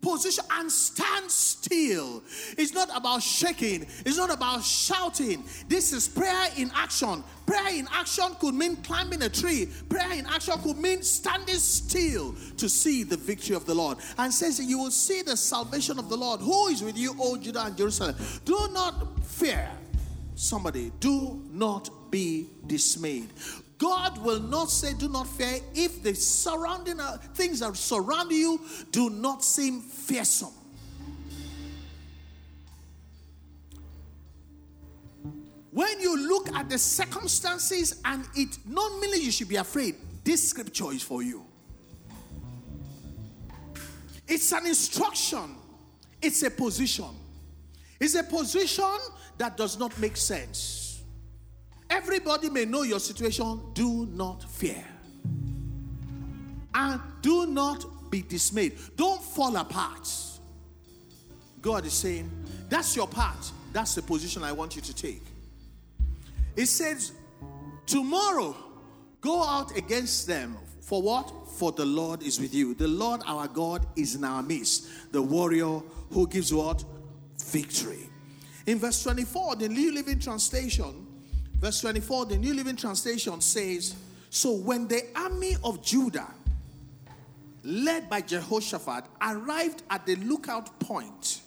[0.00, 2.22] Position and stand still.
[2.56, 5.44] It's not about shaking, it's not about shouting.
[5.68, 7.24] This is prayer in action.
[7.44, 12.34] Prayer in action could mean climbing a tree, prayer in action could mean standing still
[12.56, 13.98] to see the victory of the Lord.
[14.16, 16.40] And says, You will see the salvation of the Lord.
[16.40, 18.14] Who is with you, O Judah and Jerusalem?
[18.44, 19.68] Do not fear.
[20.36, 23.30] Somebody, do not be dismayed.
[23.78, 28.60] God will not say, Do not fear, if the surrounding uh, things that surround you
[28.90, 30.52] do not seem fearsome.
[35.70, 40.48] When you look at the circumstances and it not merely you should be afraid, this
[40.48, 41.44] scripture is for you.
[44.26, 45.54] It's an instruction,
[46.22, 47.10] it's a position.
[48.00, 48.84] It's a position
[49.38, 50.85] that does not make sense.
[51.88, 53.60] Everybody may know your situation.
[53.74, 54.84] Do not fear.
[56.74, 58.78] And do not be dismayed.
[58.96, 60.08] Don't fall apart.
[61.62, 62.30] God is saying,
[62.68, 63.52] That's your part.
[63.72, 65.22] That's the position I want you to take.
[66.56, 67.12] It says,
[67.86, 68.56] Tomorrow,
[69.20, 70.56] go out against them.
[70.80, 71.32] For what?
[71.56, 72.74] For the Lord is with you.
[72.74, 75.12] The Lord our God is in our midst.
[75.12, 76.84] The warrior who gives what?
[77.46, 78.08] Victory.
[78.66, 81.05] In verse 24, the New Living Translation
[81.58, 83.96] Verse 24, the New Living Translation says,
[84.30, 86.28] So when the army of Judah,
[87.64, 91.40] led by Jehoshaphat, arrived at the lookout point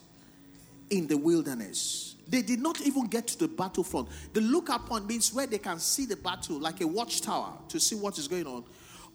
[0.89, 4.09] in the wilderness, they did not even get to the battlefront.
[4.33, 7.95] The lookout point means where they can see the battle, like a watchtower, to see
[7.95, 8.63] what is going on.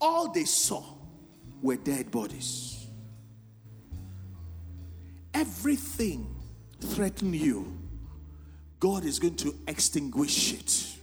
[0.01, 0.85] All they saw
[1.63, 2.75] were dead bodies.
[5.35, 6.35] everything
[6.81, 7.77] threatened you,
[8.85, 10.99] God is going to extinguish it.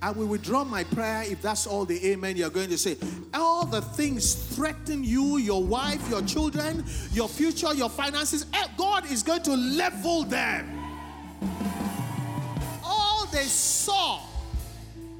[0.00, 2.96] I will withdraw my prayer if that's all the amen you're going to say.
[3.34, 6.82] All the things threaten you, your wife, your children,
[7.12, 10.66] your future, your finances, eh, God is going to level them.
[12.82, 14.22] All they saw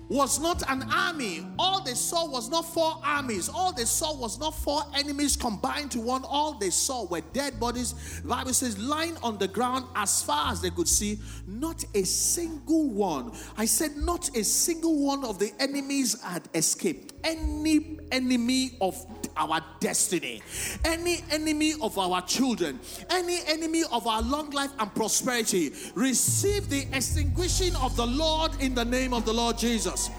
[0.08, 1.46] was not an army.
[1.58, 3.48] All they saw was not four armies.
[3.48, 6.22] All they saw was not four enemies combined to one.
[6.24, 8.20] All they saw were dead bodies.
[8.22, 12.04] The Bible says, lying on the ground as far as they could see, not a
[12.04, 13.32] single one.
[13.56, 17.14] I said, not a single one of the enemies had escaped.
[17.24, 19.04] Any enemy of
[19.36, 20.42] our destiny,
[20.84, 26.86] any enemy of our children, any enemy of our long life and prosperity, receive the
[26.92, 30.10] extinguishing of the Lord in the name of the Lord Jesus.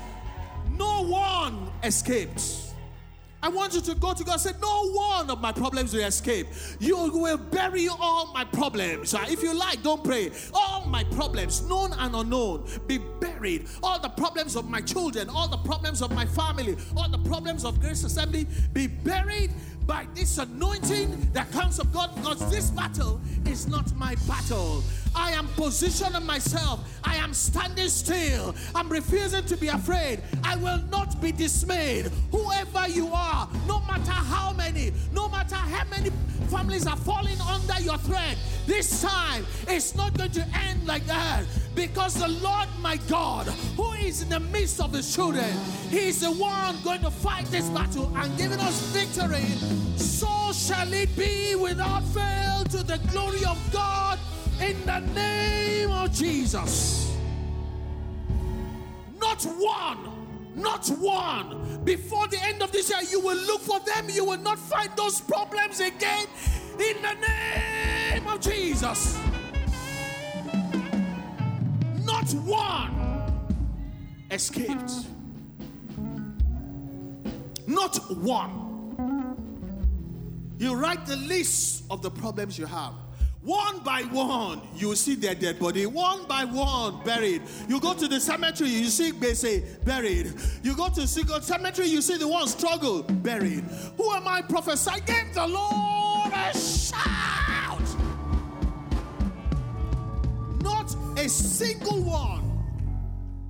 [0.77, 2.66] No one escaped.
[3.47, 6.47] I want you to go to God say, No one of my problems will escape.
[6.81, 9.13] You will bury all my problems.
[9.13, 10.31] Uh, if you like, don't pray.
[10.53, 13.69] All my problems, known and unknown, be buried.
[13.81, 17.63] All the problems of my children, all the problems of my family, all the problems
[17.63, 19.51] of Grace Assembly, be buried
[19.87, 24.83] by this anointing that comes of God because this battle is not my battle.
[25.15, 26.81] I am positioning myself.
[27.03, 28.53] I am standing still.
[28.75, 30.21] I'm refusing to be afraid.
[30.43, 32.11] I will not be dismayed.
[32.31, 36.11] Whoever you are, no matter how many, no matter how many
[36.47, 41.43] families are falling under your threat, this time it's not going to end like that
[41.75, 45.49] because the Lord my God, who is in the midst of his children,
[45.89, 49.45] he is the one going to fight this battle and giving us victory.
[49.97, 54.19] So shall it be without fail to the glory of God
[54.61, 57.15] in the name of Jesus.
[59.19, 60.16] Not one
[60.57, 61.81] not one.
[61.83, 64.09] Before the end of this year, you will look for them.
[64.09, 66.25] You will not find those problems again
[66.79, 69.17] in the name of Jesus.
[72.03, 72.97] Not one
[74.31, 74.91] escaped.
[77.67, 78.63] Not one.
[80.57, 82.93] You write the list of the problems you have.
[83.47, 85.85] One by one, you see their dead body.
[85.85, 87.43] One by one, buried.
[87.69, 90.33] You go to the cemetery, you see they say buried.
[90.63, 91.07] You go to the
[91.41, 93.63] cemetery, you see the one struggle, buried.
[93.95, 95.01] Who am I prophesying?
[95.05, 97.79] Give the Lord a shout.
[100.61, 102.43] Not a single one.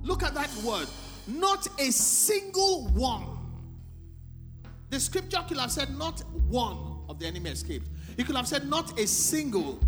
[0.04, 0.86] Look at that word.
[1.26, 3.24] Not a single one.
[4.90, 7.88] The scripture killer said, not one of the enemy escaped.
[8.18, 9.80] He could have said, Not a single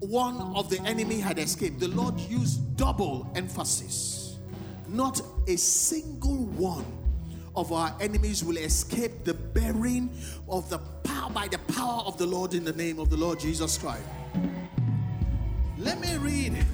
[0.00, 1.78] one of the enemy had escaped.
[1.78, 4.38] The Lord used double emphasis.
[4.88, 6.84] Not a single one
[7.54, 10.10] of our enemies will escape the bearing
[10.48, 13.38] of the power by the power of the Lord in the name of the Lord
[13.38, 14.02] Jesus Christ.
[15.78, 16.66] Let me read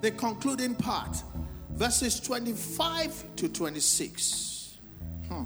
[0.00, 1.22] the concluding part,
[1.70, 4.78] verses 25 to 26.
[5.28, 5.42] Hmm.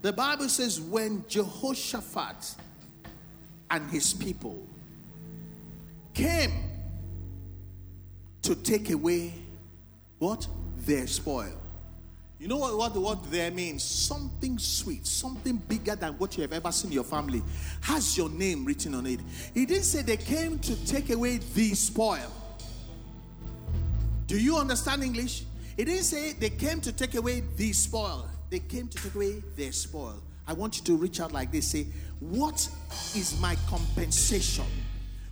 [0.00, 2.56] The Bible says, When Jehoshaphat
[3.70, 4.66] and his people
[6.12, 6.52] came
[8.42, 9.34] to take away
[10.18, 10.46] what?
[10.78, 11.52] Their spoil.
[12.38, 13.82] You know what, what the word there means?
[13.82, 17.42] Something sweet, something bigger than what you have ever seen in your family
[17.80, 19.20] has your name written on it.
[19.54, 22.30] He didn't say they came to take away the spoil.
[24.26, 25.44] Do you understand English?
[25.76, 28.28] He didn't say they came to take away the spoil.
[28.50, 30.22] They came to take away their spoil.
[30.46, 31.86] I want you to reach out like this say,
[32.20, 32.68] What
[33.14, 34.64] is my compensation?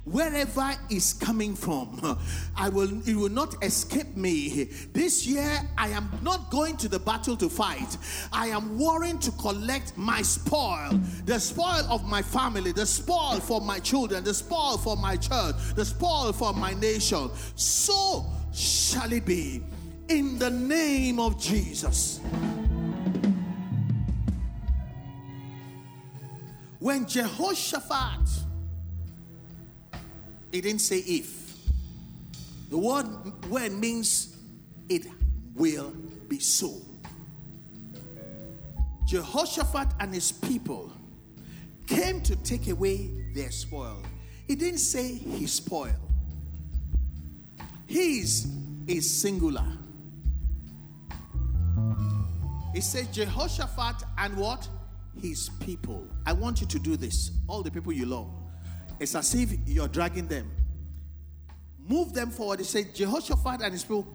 [0.04, 2.18] Wherever is coming from,
[2.56, 4.64] I will it will not escape me.
[4.92, 7.96] This year I am not going to the battle to fight.
[8.32, 13.60] I am warring to collect my spoil, the spoil of my family, the spoil for
[13.60, 17.30] my children, the spoil for my church, the spoil for my nation.
[17.54, 19.62] So shall it be
[20.08, 22.20] in the name of Jesus.
[26.82, 28.28] When Jehoshaphat,
[30.50, 31.54] it didn't say if.
[32.70, 33.04] The word
[33.48, 34.36] when means
[34.88, 35.06] it
[35.54, 35.92] will
[36.26, 36.82] be so.
[39.06, 40.90] Jehoshaphat and his people
[41.86, 44.02] came to take away their spoil.
[44.48, 45.94] He didn't say his spoil.
[47.86, 48.48] His
[48.88, 49.66] is singular.
[52.74, 54.66] He said Jehoshaphat and what?
[55.20, 56.06] His people.
[56.26, 57.30] I want you to do this.
[57.48, 58.30] All the people you love.
[58.98, 60.50] It's as if you're dragging them.
[61.78, 62.60] Move them forward.
[62.60, 64.06] He said, Jehoshaphat and his people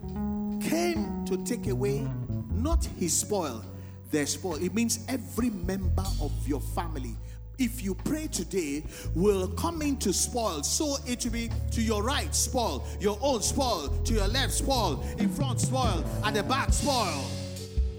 [0.62, 2.08] came to take away
[2.52, 3.64] not his spoil,
[4.12, 4.56] their spoil.
[4.56, 7.16] It means every member of your family,
[7.60, 8.84] if you pray today,
[9.16, 10.64] will come into spoil.
[10.64, 15.04] So it will be to your right, spoil, your own spoil, to your left, spoil,
[15.18, 17.26] in front, spoil, at the back, spoil.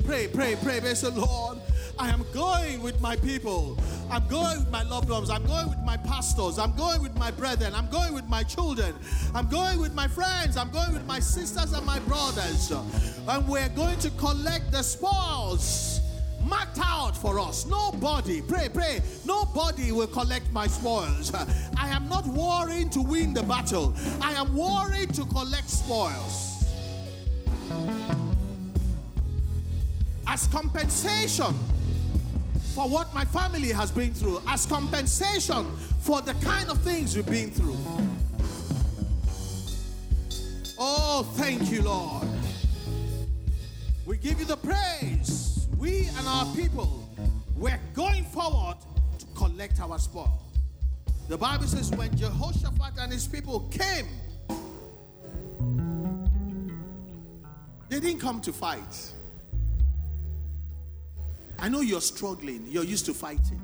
[0.04, 0.80] Pray, pray, pray.
[0.94, 1.58] Say, Lord,
[1.98, 3.78] I am going with my people.
[4.10, 5.30] I'm going with my loved ones.
[5.30, 6.58] I'm going with my pastors.
[6.58, 7.74] I'm going with my brethren.
[7.74, 8.94] I'm going with my children.
[9.34, 10.56] I'm going with my friends.
[10.56, 12.70] I'm going with my sisters and my brothers.
[12.70, 16.00] And we're going to collect the spoils
[16.44, 17.66] marked out for us.
[17.66, 21.32] Nobody, pray, pray, nobody will collect my spoils.
[21.34, 26.64] I am not worrying to win the battle, I am worried to collect spoils.
[30.26, 31.54] As compensation
[32.78, 35.66] for what my family has been through, as compensation
[35.98, 37.76] for the kind of things we've been through.
[40.78, 42.28] Oh, thank you, Lord.
[44.06, 45.66] We give you the praise.
[45.76, 47.04] We and our people,
[47.56, 48.76] we're going forward
[49.18, 50.40] to collect our spoil.
[51.28, 54.06] The Bible says when Jehoshaphat and his people came,
[57.88, 59.14] they didn't come to fight.
[61.58, 63.60] I know you're struggling, you're used to fighting.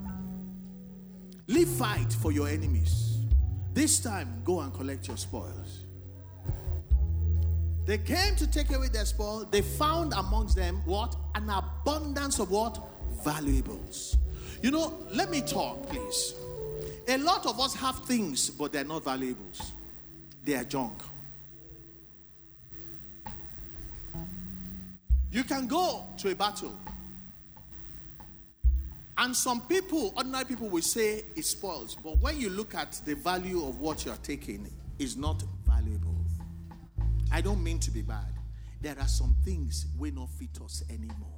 [1.46, 3.18] Leave fight for your enemies.
[3.72, 5.80] This time, go and collect your spoils.
[7.84, 9.46] They came to take away their spoil.
[9.50, 11.16] They found amongst them what?
[11.34, 12.78] An abundance of what?
[13.22, 14.16] Valuables.
[14.62, 16.34] You know, let me talk, please.
[17.08, 19.72] A lot of us have things, but they're not valuables,
[20.42, 21.02] they are junk.
[25.30, 26.78] You can go to a battle
[29.16, 31.96] and some people, ordinary people, will say it spoils.
[32.02, 36.14] But when you look at the value of what you're taking, is not valuable.
[37.32, 38.32] I don't mean to be bad.
[38.80, 41.34] There are some things will not fit us anymore.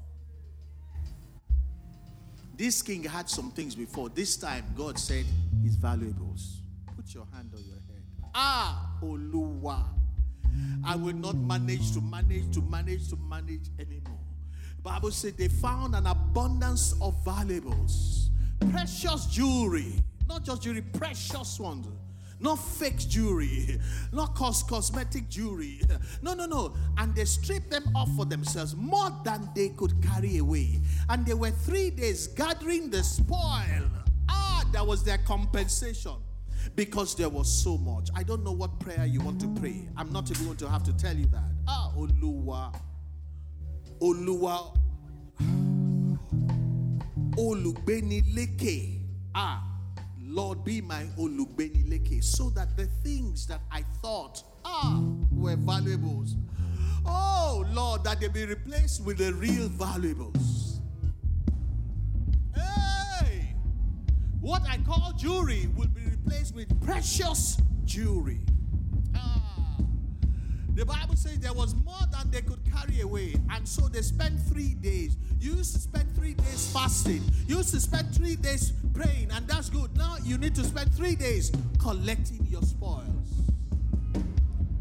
[2.56, 4.08] This king had some things before.
[4.08, 5.24] This time, God said
[5.62, 6.60] his valuables.
[6.96, 8.02] Put your hand on your head.
[8.34, 9.84] Ah, Oluwa.
[10.84, 14.18] I will not manage to manage to manage to manage anymore.
[14.86, 18.30] Bible said they found an abundance of valuables,
[18.70, 19.94] precious jewelry,
[20.28, 21.88] not just jewelry, precious ones.
[22.38, 23.80] Not fake jewelry,
[24.12, 25.80] not cost cosmetic jewelry.
[26.22, 26.76] No, no, no.
[26.98, 30.78] And they stripped them off for themselves more than they could carry away.
[31.08, 33.90] And they were three days gathering the spoil.
[34.28, 36.14] Ah, that was their compensation
[36.76, 38.08] because there was so much.
[38.14, 39.88] I don't know what prayer you want to pray.
[39.96, 41.50] I'm not even going to have to tell you that.
[41.66, 42.72] Ah, Oluwa.
[44.00, 44.72] Olúwa
[47.36, 49.00] olùgbénilékè.
[49.34, 49.62] Ah,
[50.18, 56.36] Lord, be my olùgbénilékè, so that the things that I thought ah were valuables,
[57.04, 60.80] oh Lord, that they be replaced with the real valuables.
[62.54, 63.54] Hey,
[64.40, 68.40] what I call jewelry will be replaced with precious jewelry.
[70.76, 73.34] The Bible says there was more than they could carry away.
[73.50, 75.16] And so they spent three days.
[75.40, 77.22] You used to spend three days fasting.
[77.46, 79.96] You used to spend three days praying, and that's good.
[79.96, 83.06] Now you need to spend three days collecting your spoils.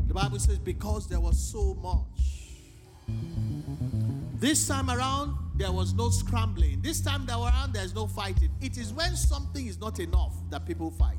[0.08, 2.04] The Bible says, because there was so much.
[4.38, 6.82] This time around, there was no scrambling.
[6.82, 8.50] This time around, there's no fighting.
[8.60, 11.16] It is when something is not enough that people fight.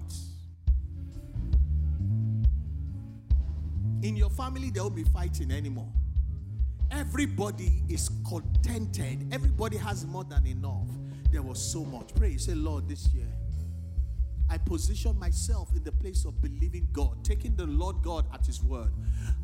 [4.07, 5.93] In your family, there won't be fighting anymore.
[6.93, 9.27] Everybody is contented.
[9.33, 10.87] Everybody has more than enough.
[11.33, 12.15] There was so much.
[12.15, 13.27] Pray, say, Lord, this year,
[14.49, 18.63] I position myself in the place of believing God, taking the Lord God at His
[18.63, 18.93] word.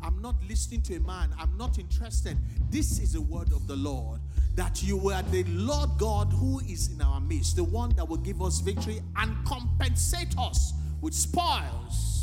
[0.01, 2.37] I'm not listening to a man, I'm not interested.
[2.69, 4.21] This is the word of the Lord
[4.55, 8.15] that you are the Lord God who is in our midst, the one that will
[8.15, 12.13] give us victory and compensate us with spoils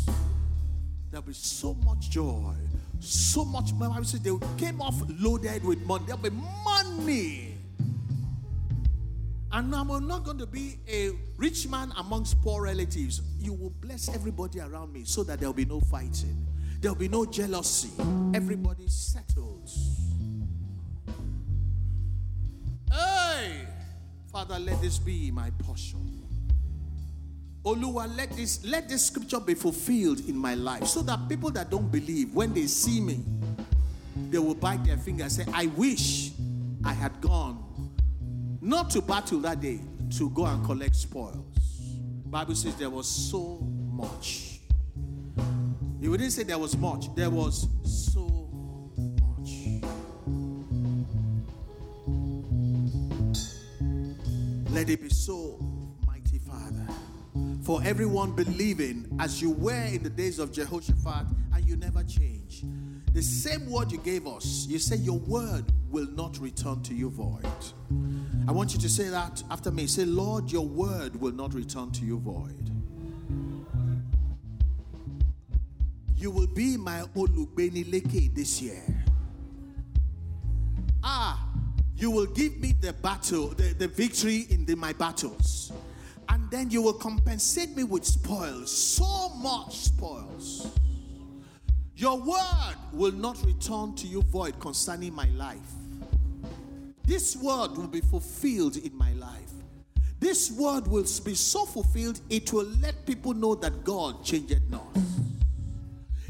[1.11, 2.55] There'll be so much joy,
[3.01, 3.95] so much money.
[3.97, 6.05] I said they came off loaded with money.
[6.07, 7.59] There'll be money.
[9.53, 13.23] And I'm not going to be a rich man amongst poor relatives.
[13.41, 16.47] You will bless everybody around me so that there'll be no fighting,
[16.81, 17.91] there'll be no jealousy.
[18.33, 19.97] Everybody settles.
[22.93, 23.67] Hey,
[24.31, 26.20] Father, let this be my portion.
[27.65, 31.71] Oluwa, let this let this scripture be fulfilled in my life so that people that
[31.71, 33.23] don't believe, when they see me,
[34.31, 36.33] they will bite their finger and say, I wish
[36.85, 37.63] I had gone
[38.63, 39.81] not to battle that day,
[40.17, 41.37] to go and collect spoils.
[42.27, 44.61] Bible says there was so much.
[46.01, 48.49] He wouldn't say there was much, there was so
[49.21, 49.51] much.
[54.71, 55.70] Let it be so.
[57.71, 62.65] For everyone believing as you were in the days of Jehoshaphat and you never change.
[63.13, 67.11] The same word you gave us, you say your word will not return to you
[67.11, 67.47] void.
[68.49, 69.87] I want you to say that after me.
[69.87, 72.73] Say, Lord, your word will not return to you void.
[76.17, 78.83] You will be my Olugbenileke this year.
[81.05, 81.49] Ah,
[81.95, 85.71] you will give me the battle, the, the victory in the, my battles.
[86.51, 90.69] Then you will compensate me with spoils, so much spoils.
[91.95, 95.59] Your word will not return to you void concerning my life.
[97.05, 99.51] This word will be fulfilled in my life.
[100.19, 104.97] This word will be so fulfilled, it will let people know that God changed not.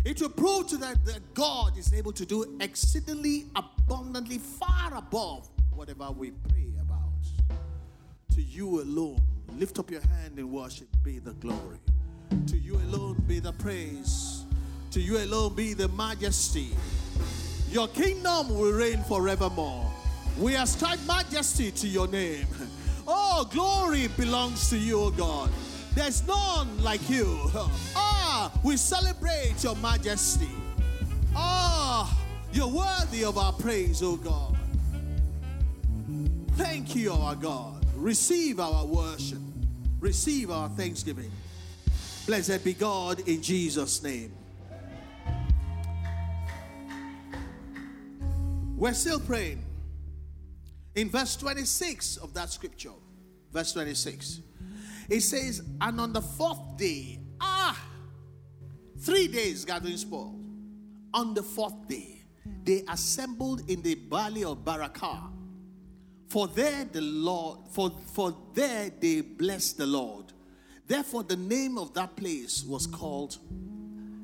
[0.04, 5.48] It will prove to them that God is able to do exceedingly abundantly far above
[5.70, 7.58] whatever we pray about.
[8.34, 9.20] To you alone,
[9.58, 11.78] lift up your hand in worship, be the glory.
[12.46, 14.44] To you alone be the praise.
[14.92, 16.70] To you alone be the majesty.
[17.70, 19.90] Your kingdom will reign forevermore.
[20.38, 22.46] We ascribe majesty to your name.
[23.06, 25.50] Oh, glory belongs to you, O God.
[25.94, 27.40] There's none like you.
[27.96, 30.48] Ah, we celebrate your majesty.
[31.34, 32.16] Ah,
[32.52, 34.56] you're worthy of our praise, O God.
[36.52, 37.79] Thank you, our God.
[38.00, 39.42] Receive our worship.
[40.00, 41.30] Receive our thanksgiving.
[42.26, 44.32] Blessed be God in Jesus' name.
[48.74, 49.62] We're still praying.
[50.94, 52.94] In verse 26 of that scripture,
[53.52, 54.40] verse 26,
[55.10, 57.78] it says, And on the fourth day, ah,
[59.00, 60.40] three days gathering spoil.
[61.12, 62.22] On the fourth day,
[62.64, 65.39] they assembled in the valley of Barakah.
[66.30, 70.32] For there the Lord, for, for there they blessed the Lord.
[70.86, 73.36] Therefore, the name of that place was called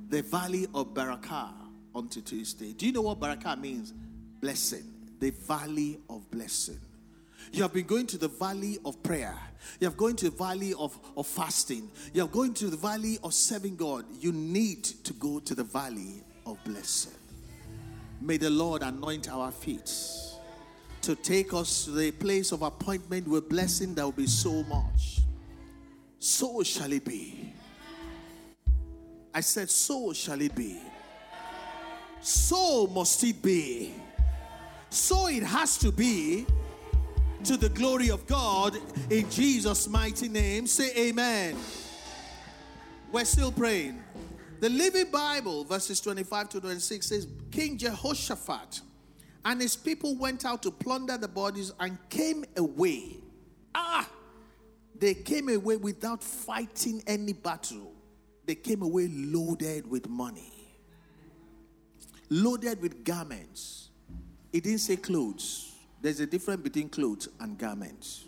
[0.08, 1.52] the Valley of Barakah
[1.94, 2.72] unto Tuesday.
[2.72, 3.92] Do you know what Barakah means?
[4.40, 4.84] blessing,
[5.18, 6.78] the valley of blessing.
[7.52, 9.36] You have been going to the valley of prayer.
[9.80, 11.90] You have going to the valley of, of fasting.
[12.12, 14.04] You are going to the valley of serving God.
[14.20, 17.12] You need to go to the valley of blessing.
[18.20, 19.92] May the Lord anoint our feet
[21.06, 25.20] to take us to the place of appointment with blessing that will be so much.
[26.18, 27.52] So shall it be.
[29.34, 30.80] I said, So shall it be.
[32.20, 33.94] So must it be
[34.96, 36.46] so it has to be
[37.44, 38.76] to the glory of God
[39.10, 40.66] in Jesus' mighty name.
[40.66, 41.56] Say amen.
[43.12, 44.02] We're still praying.
[44.60, 48.80] The Living Bible, verses 25 to 26, says King Jehoshaphat
[49.46, 53.16] and his people went out to plunder the bodies and came away.
[53.74, 54.06] Ah!
[54.98, 57.94] They came away without fighting any battle.
[58.44, 60.52] They came away loaded with money,
[62.28, 63.86] loaded with garments
[64.56, 65.74] it didn't say clothes.
[66.00, 68.24] There's a difference between clothes and garments.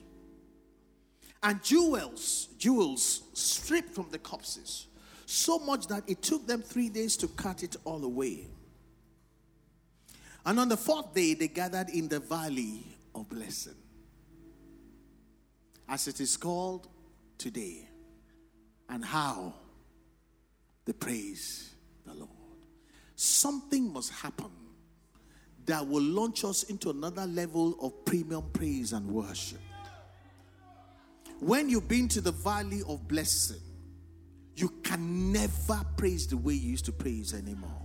[1.43, 4.89] And jewels, jewels stripped from the corpses,
[5.25, 8.49] so much that it took them three days to cut it all away.
[10.49, 12.83] And on the fourth day, they gathered in the valley
[13.15, 13.75] of blessing,
[15.87, 16.89] as it is called
[17.37, 17.87] today.
[18.89, 19.53] And how?
[20.87, 21.75] they praise
[22.07, 22.31] the Lord.
[23.15, 24.51] Something must happen
[25.67, 29.61] that will launch us into another level of premium praise and worship.
[31.41, 33.61] When you've been to the valley of blessing,
[34.57, 37.78] you can never praise the way you used to praise anymore.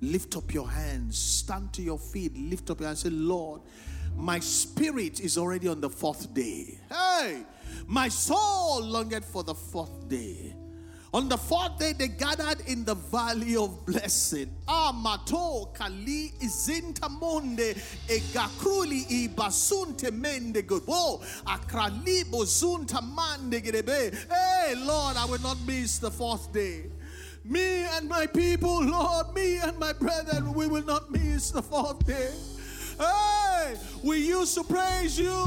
[0.00, 3.62] Lift up your hands, stand to your feet, lift up your hands, say, Lord,
[4.14, 6.78] my spirit is already on the fourth day.
[6.90, 7.44] Hey,
[7.86, 10.54] my soul longed for the fourth day.
[11.14, 14.50] On the fourth day, they gathered in the valley of blessing.
[14.68, 17.74] Amato kali izinta monde
[18.06, 24.14] egakruli i basunte mende gobo akrali bozunta mande gerebe.
[24.30, 26.90] Hey, Lord, I will not miss the fourth day.
[27.48, 32.04] Me and my people, Lord, me and my brethren, we will not miss the fourth
[32.04, 32.32] day.
[32.98, 35.46] Hey, we used to praise you.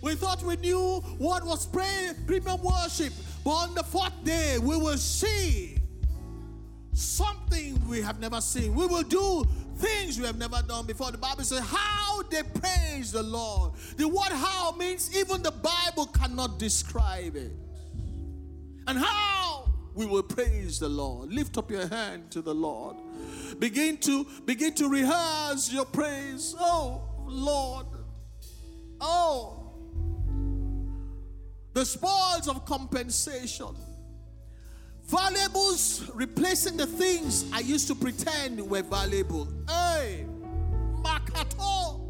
[0.00, 3.12] We thought we knew what was prayer, premium worship.
[3.44, 5.78] But on the fourth day, we will see
[6.92, 8.74] something we have never seen.
[8.74, 9.44] We will do
[9.76, 11.12] things we have never done before.
[11.12, 13.72] The Bible says, How they praise the Lord.
[13.96, 17.52] The word how means even the Bible cannot describe it.
[18.88, 19.31] And how
[19.94, 21.32] we will praise the Lord.
[21.32, 22.96] Lift up your hand to the Lord.
[23.58, 26.54] Begin to begin to rehearse your praise.
[26.58, 27.86] Oh Lord.
[29.00, 29.62] Oh
[31.74, 33.74] the spoils of compensation.
[35.06, 39.48] Valuables replacing the things I used to pretend were valuable.
[39.68, 40.26] Hey,
[41.02, 42.00] Makato,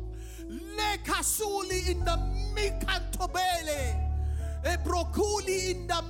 [0.49, 2.18] Lekasuli in the
[2.55, 4.12] Mikantobele,
[4.65, 6.03] In the.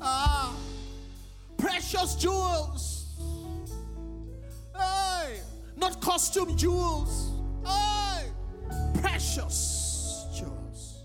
[0.00, 0.54] Ah,
[1.56, 3.06] precious jewels.
[4.76, 5.40] Hey,
[5.76, 7.30] not costume jewels.
[7.64, 8.26] Hey,
[9.00, 11.02] precious jewels.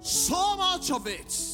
[0.00, 1.51] So much of it.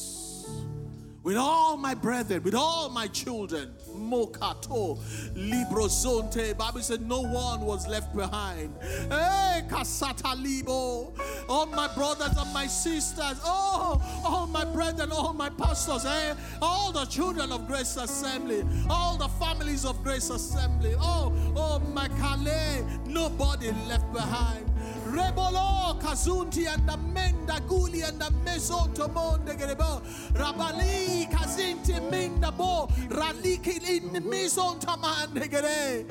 [1.29, 4.97] With all my brethren, with all my children, Mokato,
[5.35, 6.57] Librozonte.
[6.57, 8.73] Bible said no one was left behind.
[8.81, 11.13] Hey, Kasata Libo.
[11.47, 13.39] All my brothers and my sisters.
[13.45, 16.01] Oh, all my brethren, all my pastors.
[16.01, 18.65] Hey, all the children of Grace Assembly.
[18.89, 20.95] All the families of Grace Assembly.
[20.97, 22.87] Oh, oh, my Kale.
[23.05, 24.68] Nobody left behind.
[25.09, 30.01] Rebolo Kazunti and the Menda Guli and the Mesonto Monde Gerebo
[30.33, 36.05] Rabali Kazinti Minda Bo Raliki in the Mesonta Mandegere.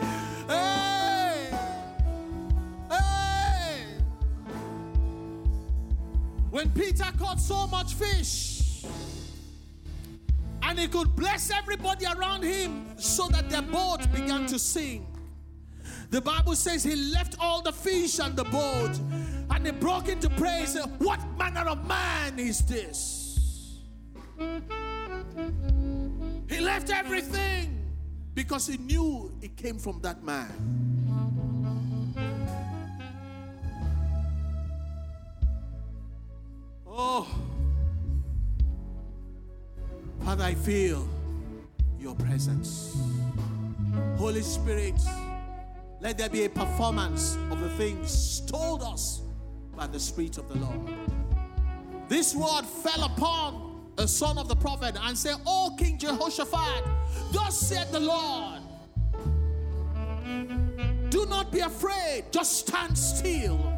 [0.49, 1.51] Hey!
[2.91, 3.85] Hey!
[6.51, 8.85] When Peter caught so much fish
[10.63, 15.05] and he could bless everybody around him so that their boat began to sink.
[16.11, 18.99] The Bible says he left all the fish and the boat
[19.51, 20.77] and he broke into praise.
[20.99, 23.81] What manner of man is this?
[26.49, 27.85] He left everything
[28.35, 30.49] because he knew it came from that man.
[36.87, 37.29] Oh,
[40.25, 41.07] Father, I feel
[41.99, 42.97] your presence.
[44.17, 45.01] Holy Spirit,
[46.01, 49.23] let there be a performance of the things told us
[49.77, 50.95] by the Spirit of the Lord.
[52.09, 56.85] This word fell upon a son of the prophet and said, O King Jehoshaphat,
[57.33, 58.63] thus said the Lord,
[61.11, 63.73] do not be afraid, just stand still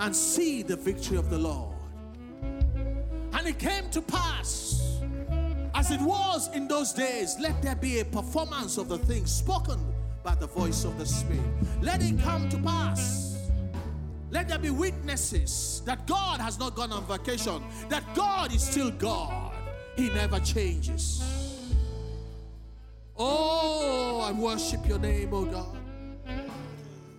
[0.00, 1.74] and see the victory of the Lord.
[2.42, 5.00] And it came to pass,
[5.74, 9.87] as it was in those days, let there be a performance of the things spoken
[10.28, 11.40] by the voice of the Spirit.
[11.80, 13.48] Let it come to pass.
[14.30, 18.90] Let there be witnesses that God has not gone on vacation, that God is still
[18.90, 19.54] God.
[19.96, 21.22] He never changes.
[23.16, 25.78] Oh, I worship your name, oh God.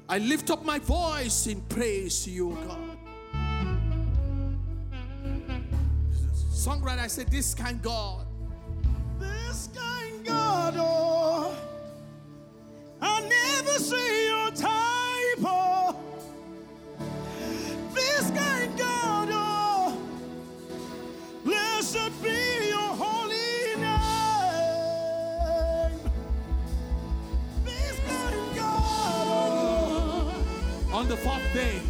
[0.08, 2.98] I lift up my voice in praise to you, oh God.
[6.52, 8.28] Songwriter, I said, This kind God.
[9.20, 11.56] This kind God, oh,
[13.02, 15.96] I never see your type, oh.
[17.94, 19.98] This kind God, oh,
[21.44, 24.10] blessed be your holy name.
[27.66, 31.82] This kind God, oh, On the fourth day,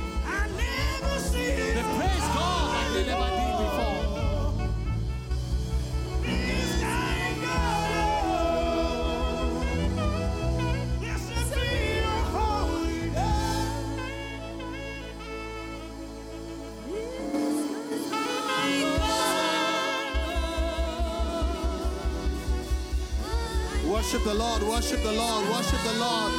[24.20, 26.34] Worship the Lord, worship the Lord, worship the Lord.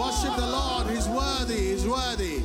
[0.00, 0.88] Worship the Lord.
[0.88, 2.42] He's worthy, he's worthy.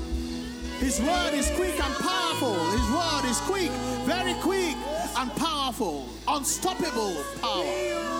[0.78, 2.54] His word is quick and powerful.
[2.70, 3.72] His word is quick,
[4.06, 4.76] very quick
[5.18, 6.08] and powerful.
[6.28, 8.17] Unstoppable power.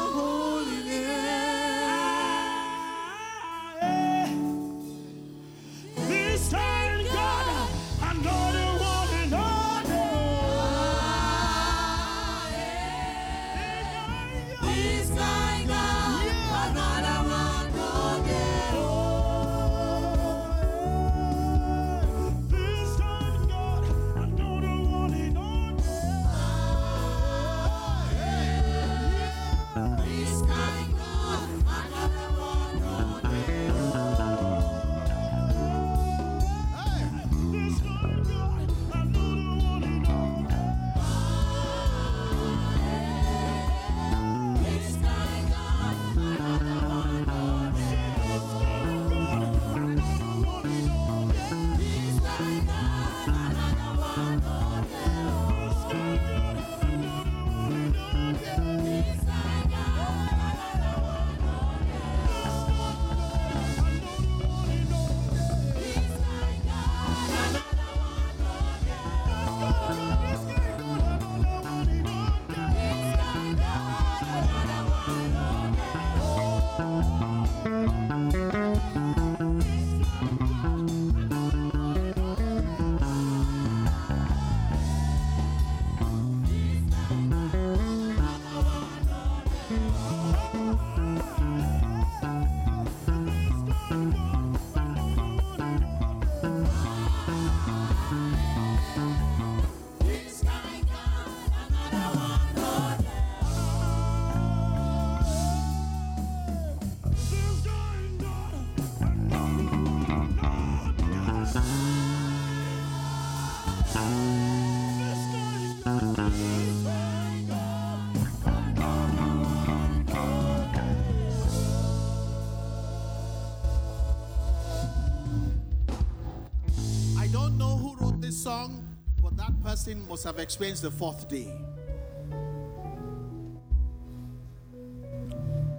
[129.96, 131.54] Must have experienced the fourth day.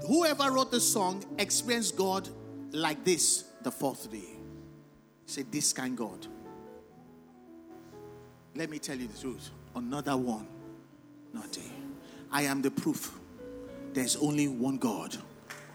[0.06, 2.28] Whoever wrote the song experienced God
[2.72, 4.38] like this the fourth day.
[5.26, 6.26] Say, This kind God.
[8.54, 9.50] Let me tell you the truth.
[9.76, 10.46] Another one,
[11.32, 11.70] not day.
[12.32, 13.18] I am the proof.
[13.92, 15.16] There's only one God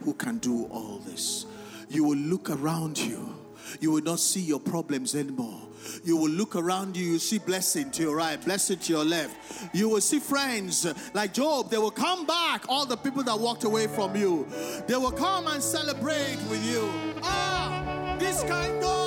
[0.04, 1.46] who can do all this.
[1.90, 3.36] You will look around you,
[3.80, 5.63] you will not see your problems anymore.
[6.04, 9.36] You will look around you, you see blessing to your right, blessing to your left.
[9.74, 13.64] You will see friends like Job, they will come back, all the people that walked
[13.64, 14.48] away from you.
[14.88, 16.90] They will come and celebrate with you.
[17.24, 19.03] Ah, this kind God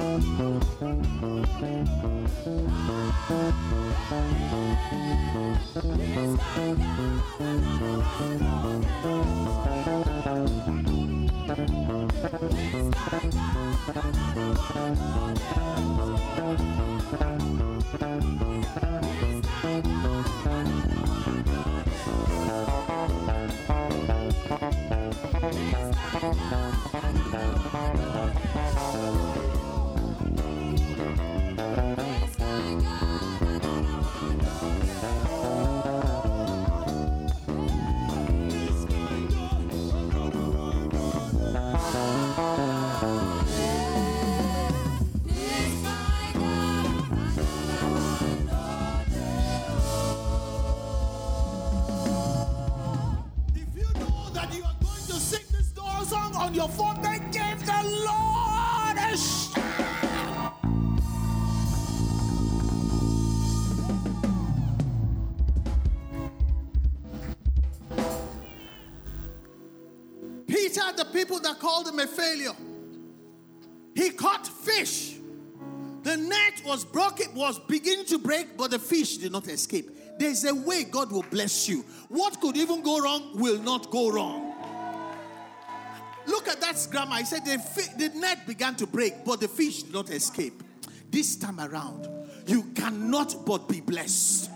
[0.00, 0.28] If
[77.48, 79.90] was beginning to break, but the fish did not escape.
[80.18, 81.82] There's a way God will bless you.
[82.08, 84.54] What could even go wrong will not go wrong.
[86.26, 87.14] Look at that grammar.
[87.14, 90.62] I said the, fi- the net began to break, but the fish did not escape.
[91.10, 92.06] This time around,
[92.46, 94.50] you cannot but be blessed.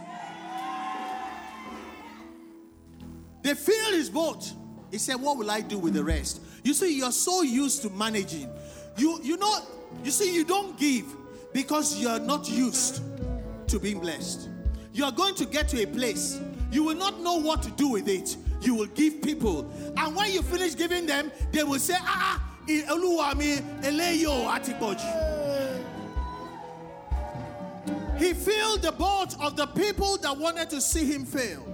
[3.43, 4.53] They filled his boat.
[4.91, 6.43] He said, What will I do with the rest?
[6.63, 8.51] You see, you're so used to managing.
[8.99, 9.59] You you know,
[10.05, 11.07] you see, you don't give
[11.53, 13.03] because you're not used
[13.69, 14.49] to being blessed.
[14.93, 16.41] You are going to get to a place,
[16.71, 18.37] you will not know what to do with it.
[18.61, 22.83] You will give people, and when you finish giving them, they will say, Ah, eh,
[22.89, 25.41] Oluwa mi, eleyo atipoji."
[28.19, 31.67] He filled the boat of the people that wanted to see him fail.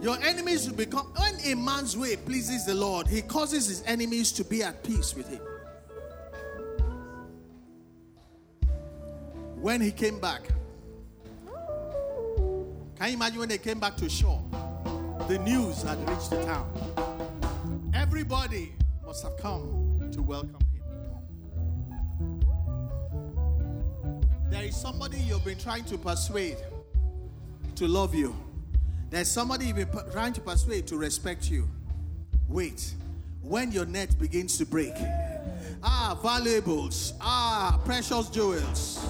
[0.00, 4.30] Your enemies will become, when a man's way pleases the Lord, he causes his enemies
[4.32, 5.40] to be at peace with him.
[9.60, 10.48] When he came back,
[12.96, 14.42] can you imagine when they came back to shore?
[15.28, 17.90] The news had reached the town.
[17.92, 18.72] Everybody
[19.04, 20.82] must have come to welcome him.
[24.48, 26.56] There is somebody you've been trying to persuade
[27.74, 28.34] to love you.
[29.10, 31.68] There's somebody you've been trying to persuade to respect you.
[32.48, 32.94] Wait,
[33.42, 34.94] when your net begins to break,
[35.82, 39.04] ah, valuables, ah, precious jewels,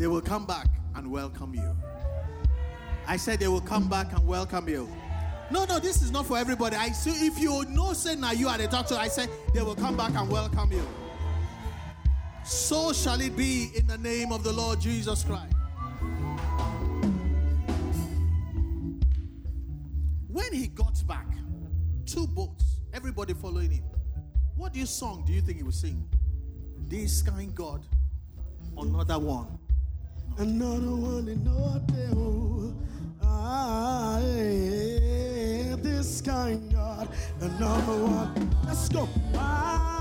[0.00, 1.76] they will come back and welcome you.
[3.06, 4.88] I said they will come back and welcome you.
[5.50, 6.74] No, no, this is not for everybody.
[6.74, 9.74] I see if you know, say now you are the doctor, I said they will
[9.74, 10.88] come back and welcome you.
[12.44, 15.54] So shall it be in the name of the Lord Jesus Christ.
[20.28, 21.26] When he got back,
[22.06, 23.84] two boats, everybody following him.
[24.56, 26.08] What do you song do you think he would sing?
[26.88, 27.84] This kind God,
[28.78, 29.59] another one.
[30.38, 31.82] Another one in North
[33.22, 37.08] Ah, yeah, this kind God,
[37.40, 38.56] another one.
[38.66, 39.08] Let's go.
[39.34, 39.99] Ah,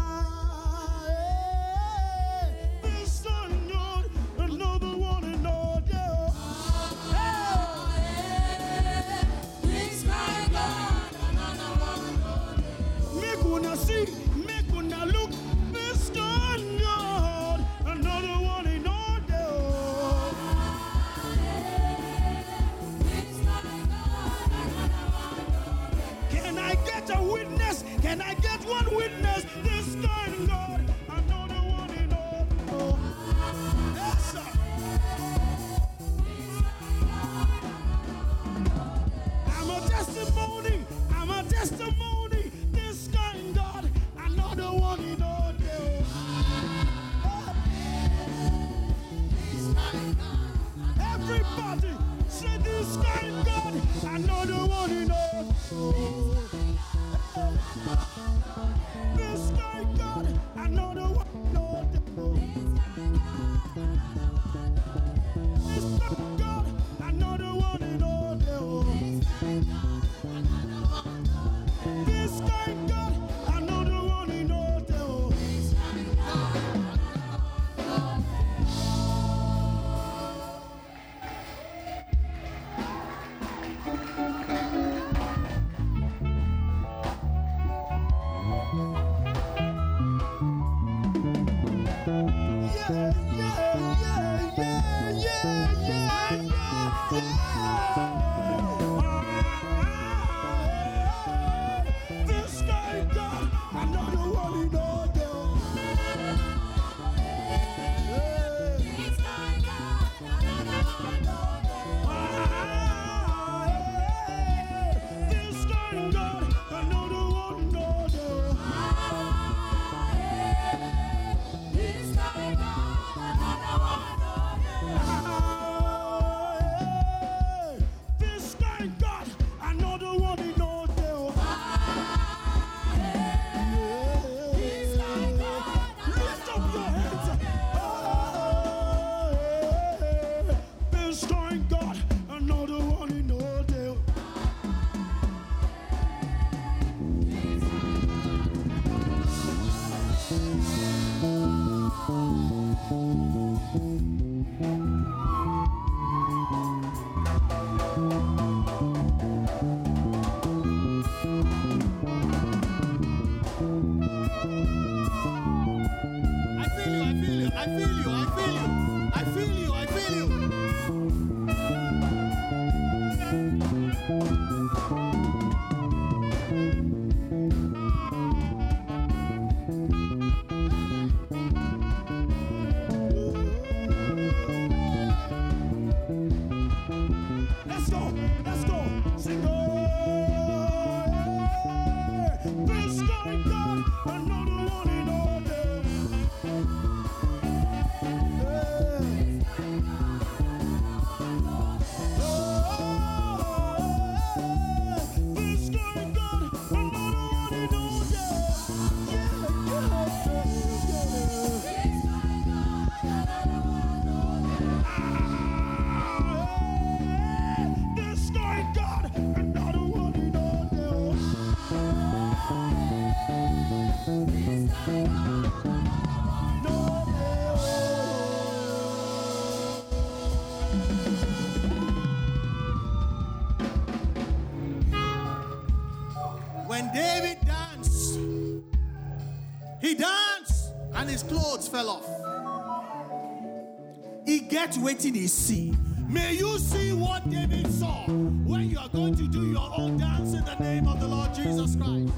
[244.70, 245.74] get waiting to see.
[246.08, 250.34] May you see what David saw when you are going to do your own dance
[250.34, 252.14] in the name of the Lord Jesus Christ.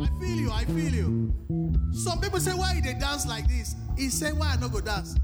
[0.00, 1.34] I feel you, I feel you.
[1.92, 3.74] Some people say, Why they dance like this?
[3.96, 5.16] He said, Why I not go dance?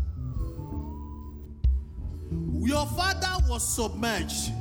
[2.53, 4.53] Your father was submerged,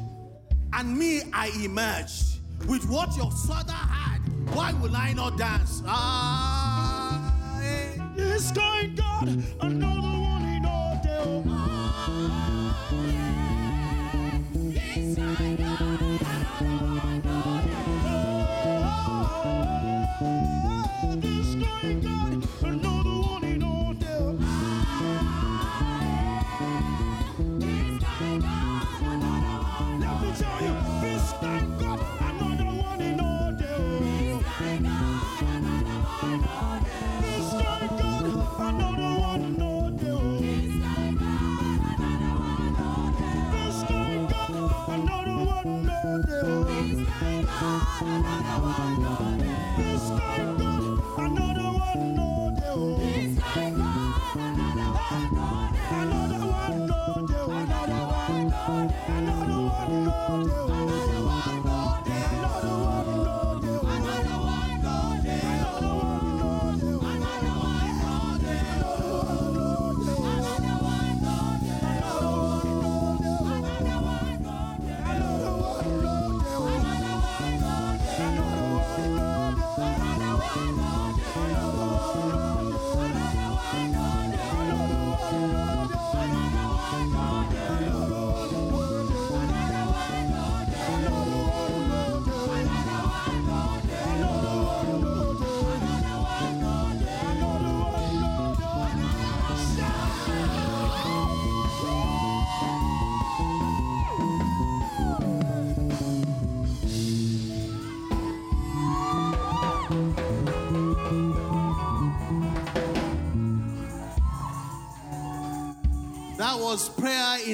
[0.74, 2.40] and me, I emerged.
[2.68, 4.20] With what your father had,
[4.56, 5.82] why will I not dance?
[5.86, 7.98] Ah, eh.
[8.18, 10.15] It's going God, another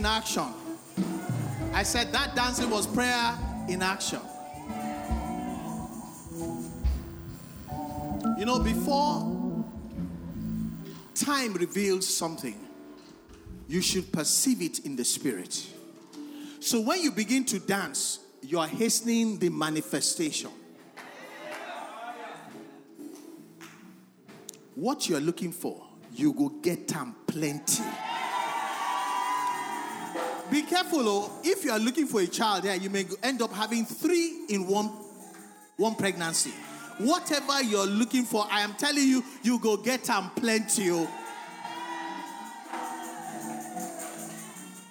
[0.01, 0.51] in action.
[1.73, 3.37] I said that dancing was prayer
[3.67, 4.19] in action.
[8.35, 9.63] You know, before
[11.13, 12.57] time reveals something,
[13.67, 15.67] you should perceive it in the spirit.
[16.59, 20.49] So when you begin to dance, you are hastening the manifestation.
[24.73, 25.85] What you are looking for,
[26.15, 27.83] you go get them plenty.
[30.51, 33.53] Be careful, oh, if you are looking for a child, yeah, you may end up
[33.53, 34.87] having three in one,
[35.77, 36.51] one pregnancy.
[36.97, 40.91] Whatever you're looking for, I am telling you, you go get them plenty.
[40.91, 41.09] Oh.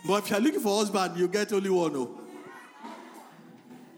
[0.09, 1.95] But if you're looking for husband, you get only one.
[1.95, 2.21] Oh.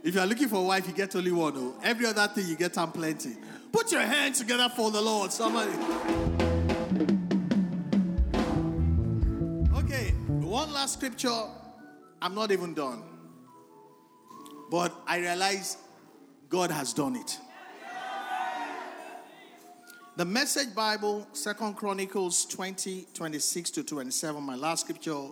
[0.02, 1.54] If you're looking for a wife, you get only one.
[1.56, 1.74] Oh.
[1.84, 3.36] Every other thing, you get them plenty.
[3.70, 5.32] Put your hands together for the Lord.
[5.32, 5.70] Somebody.
[10.82, 11.44] Last scripture.
[12.20, 13.04] I'm not even done.
[14.68, 15.76] But I realize
[16.48, 17.38] God has done it.
[20.16, 25.28] The Message Bible, Second Chronicles 20, 26 to 27, my last scripture,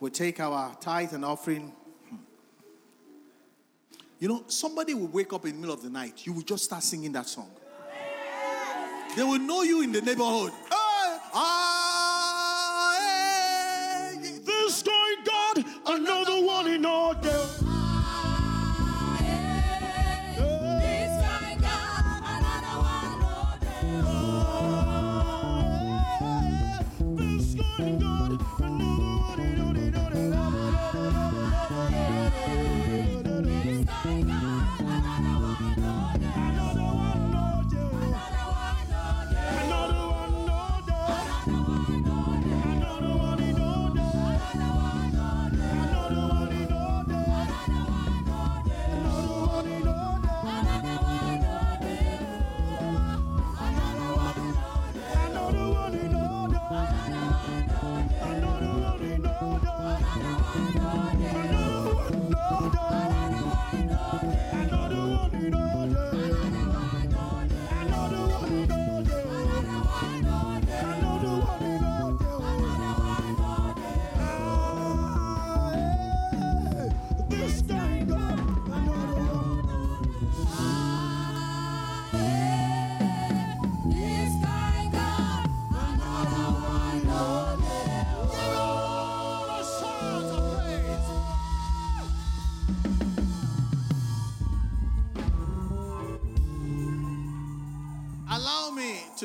[0.00, 1.72] will take our tithe and offering.
[4.18, 6.64] You know, somebody will wake up in the middle of the night, you will just
[6.64, 7.50] start singing that song.
[9.16, 10.50] They will know you in the neighborhood.
[10.68, 11.18] Hey,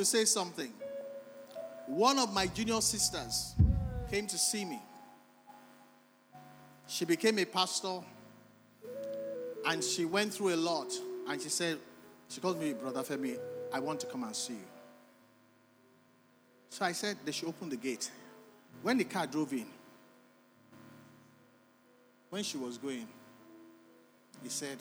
[0.06, 0.72] say something.
[1.88, 3.54] One of my junior sisters
[4.10, 4.82] came to see me.
[6.88, 8.00] She became a pastor
[9.66, 10.94] and she went through a lot.
[11.28, 11.80] And she said,
[12.30, 13.38] She called me, Brother Femi,
[13.74, 14.60] I want to come and see you.
[16.70, 18.12] So I said, They should open the gate.
[18.84, 19.66] When the car drove in,
[22.30, 23.08] when she was going,
[24.44, 24.78] he said,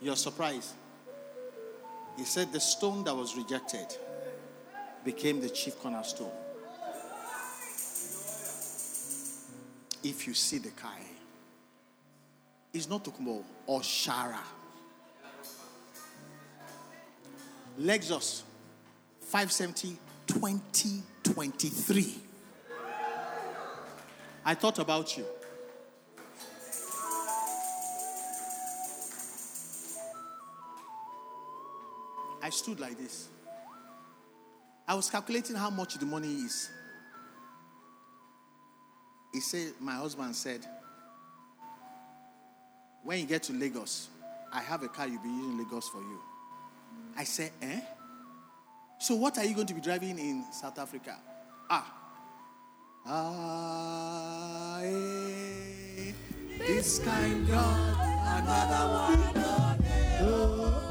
[0.00, 0.74] You're surprised.
[2.18, 3.86] He said the stone that was rejected
[5.04, 6.32] became the chief cornerstone.
[10.02, 11.00] If you see the Kai,
[12.74, 14.40] it's not Tokumbo or Shara.
[17.80, 18.42] Lexus
[19.20, 19.96] 570
[20.26, 22.14] 2023.
[24.44, 25.24] I thought about you.
[32.48, 33.28] I stood like this.
[34.86, 36.70] I was calculating how much the money is.
[39.34, 40.64] He said, My husband said,
[43.04, 44.08] When you get to Lagos,
[44.50, 46.18] I have a car you'll be using Lagos for you.
[47.18, 47.80] I said, Eh?
[48.98, 51.18] So what are you going to be driving in South Africa?
[51.68, 51.94] Ah.
[53.04, 56.12] Ah, eh,
[56.56, 59.38] this kind God, another one.
[60.18, 60.87] This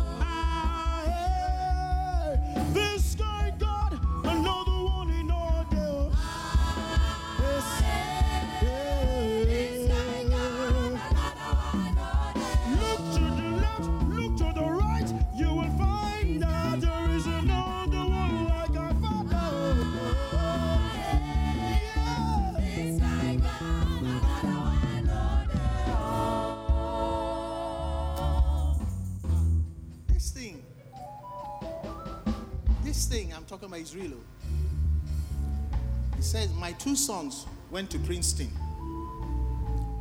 [33.18, 34.12] thing I'm talking about is real.
[34.14, 36.22] oh.
[36.22, 38.52] says, My two sons went to Princeton.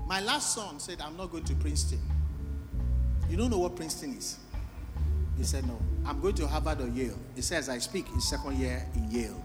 [0.06, 2.00] My last son said, I'm not going to Princeton.
[3.30, 4.38] You don't know what Princeton is?
[5.38, 7.18] He said, No, I'm going to Harvard or Yale.
[7.34, 9.42] He says, I speak his second year in Yale.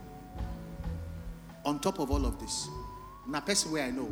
[1.64, 2.68] On top of all of this,
[3.26, 4.10] now person where I know,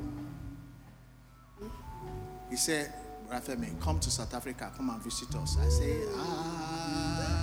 [2.49, 2.93] he said,
[3.31, 5.57] Rafemi, come to South Africa, come and visit us.
[5.61, 6.50] I say, ah,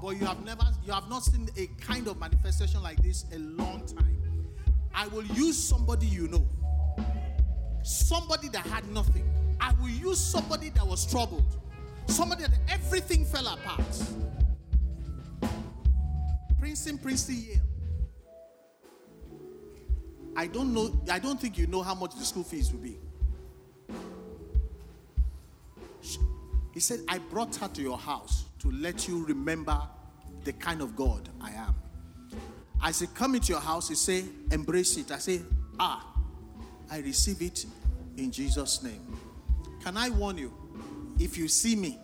[0.00, 3.38] but you have never you have not seen a kind of manifestation like this a
[3.38, 4.16] long time.
[4.94, 6.46] I will use somebody you know.
[7.82, 9.24] Somebody that had nothing.
[9.60, 11.58] I will use somebody that was troubled.
[12.06, 13.80] Somebody that everything fell apart.
[16.58, 17.60] Princeton, Princeton, Yale.
[20.36, 22.98] I don't know, I don't think you know how much the school fees will be.
[26.72, 29.80] He said, I brought her to your house to let you remember
[30.44, 31.74] the kind of God I am.
[32.80, 33.88] I said, Come into your house.
[33.88, 35.10] He say, Embrace it.
[35.10, 35.40] I say,
[35.78, 36.06] Ah,
[36.90, 37.66] I receive it
[38.16, 39.16] in Jesus' name.
[39.82, 40.52] Can I warn you?
[41.18, 41.98] If you see me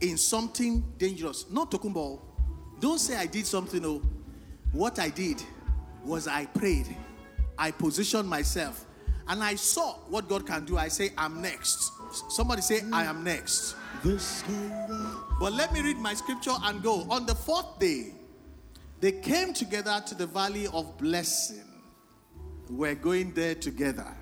[0.00, 2.20] in something dangerous, not Tokumbo,
[2.80, 3.84] don't say I did something.
[3.84, 4.02] Oh,
[4.72, 5.42] what I did
[6.04, 6.86] was I prayed,
[7.58, 8.84] I positioned myself,
[9.28, 10.76] and I saw what God can do.
[10.76, 11.92] I say, I'm next.
[12.30, 13.74] Somebody say, I am next.
[14.02, 14.44] This.
[15.40, 17.06] But let me read my scripture and go.
[17.10, 18.14] On the fourth day,
[19.00, 21.64] they came together to the valley of blessing.
[22.70, 24.12] We're going there together.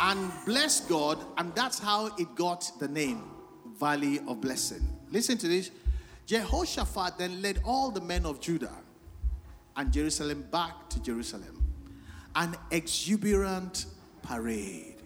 [0.00, 3.22] And bless God, and that's how it got the name
[3.80, 4.86] Valley of Blessing.
[5.10, 5.70] Listen to this.
[6.26, 8.76] Jehoshaphat then led all the men of Judah
[9.76, 11.64] and Jerusalem back to Jerusalem.
[12.36, 13.86] An exuberant
[14.22, 14.97] parade.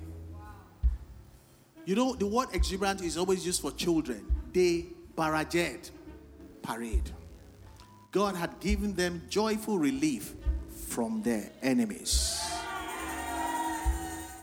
[1.85, 4.25] You know, the word exuberant is always used for children.
[4.53, 4.87] They
[5.17, 5.91] barajed,
[6.63, 7.11] parade.
[8.13, 10.35] God had given them joyful relief
[10.69, 12.41] from their enemies.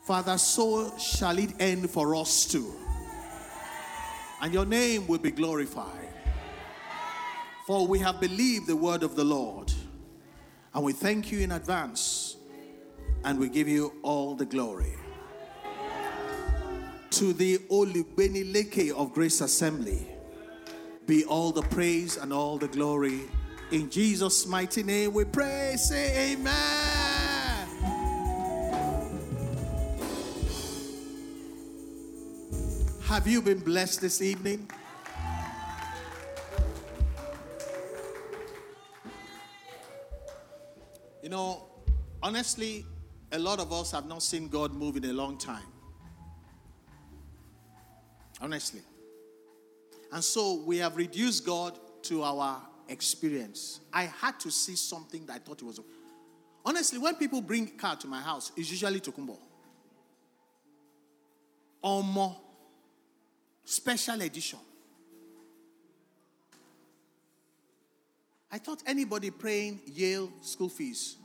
[0.04, 2.74] Father, so shall it end for us too.
[4.42, 6.10] And your name will be glorified.
[7.68, 9.72] For we have believed the word of the Lord.
[10.74, 12.38] And we thank you in advance.
[13.24, 14.99] And we give you all the glory
[17.12, 20.08] to the Olugbenileke of Grace Assembly
[21.10, 23.22] be all the praise and all the glory.
[23.72, 25.74] In Jesus' mighty name we pray.
[25.76, 27.68] Say amen.
[33.06, 34.70] Have you been blessed this evening?
[41.24, 41.64] You know,
[42.22, 42.86] honestly,
[43.32, 45.79] a lot of us have not seen God move in a long time.
[48.42, 48.82] Honestly.
[50.12, 53.80] And so we have reduced God to our experience.
[53.94, 55.80] I had to see something that I thought it was.
[56.66, 59.38] Honestly, when people bring car to my house, it's usually Tokumbo.
[61.82, 62.36] Or more.
[63.64, 64.60] Special edition.
[68.52, 71.18] I thought anybody praying Yale school fees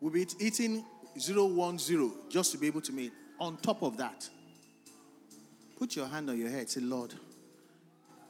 [0.00, 0.84] would be eating
[1.18, 3.12] 010 just to be able to meet.
[3.40, 4.28] On top of that,
[5.78, 6.70] Put your hand on your head.
[6.70, 7.14] Say, Lord,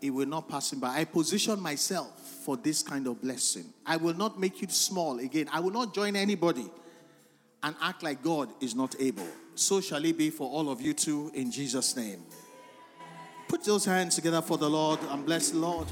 [0.00, 0.98] it will not pass me by.
[0.98, 3.64] I position myself for this kind of blessing.
[3.86, 5.48] I will not make you small again.
[5.52, 6.70] I will not join anybody
[7.62, 9.26] and act like God is not able.
[9.54, 12.22] So shall it be for all of you too in Jesus' name.
[13.48, 15.86] Put those hands together for the Lord and bless the Lord.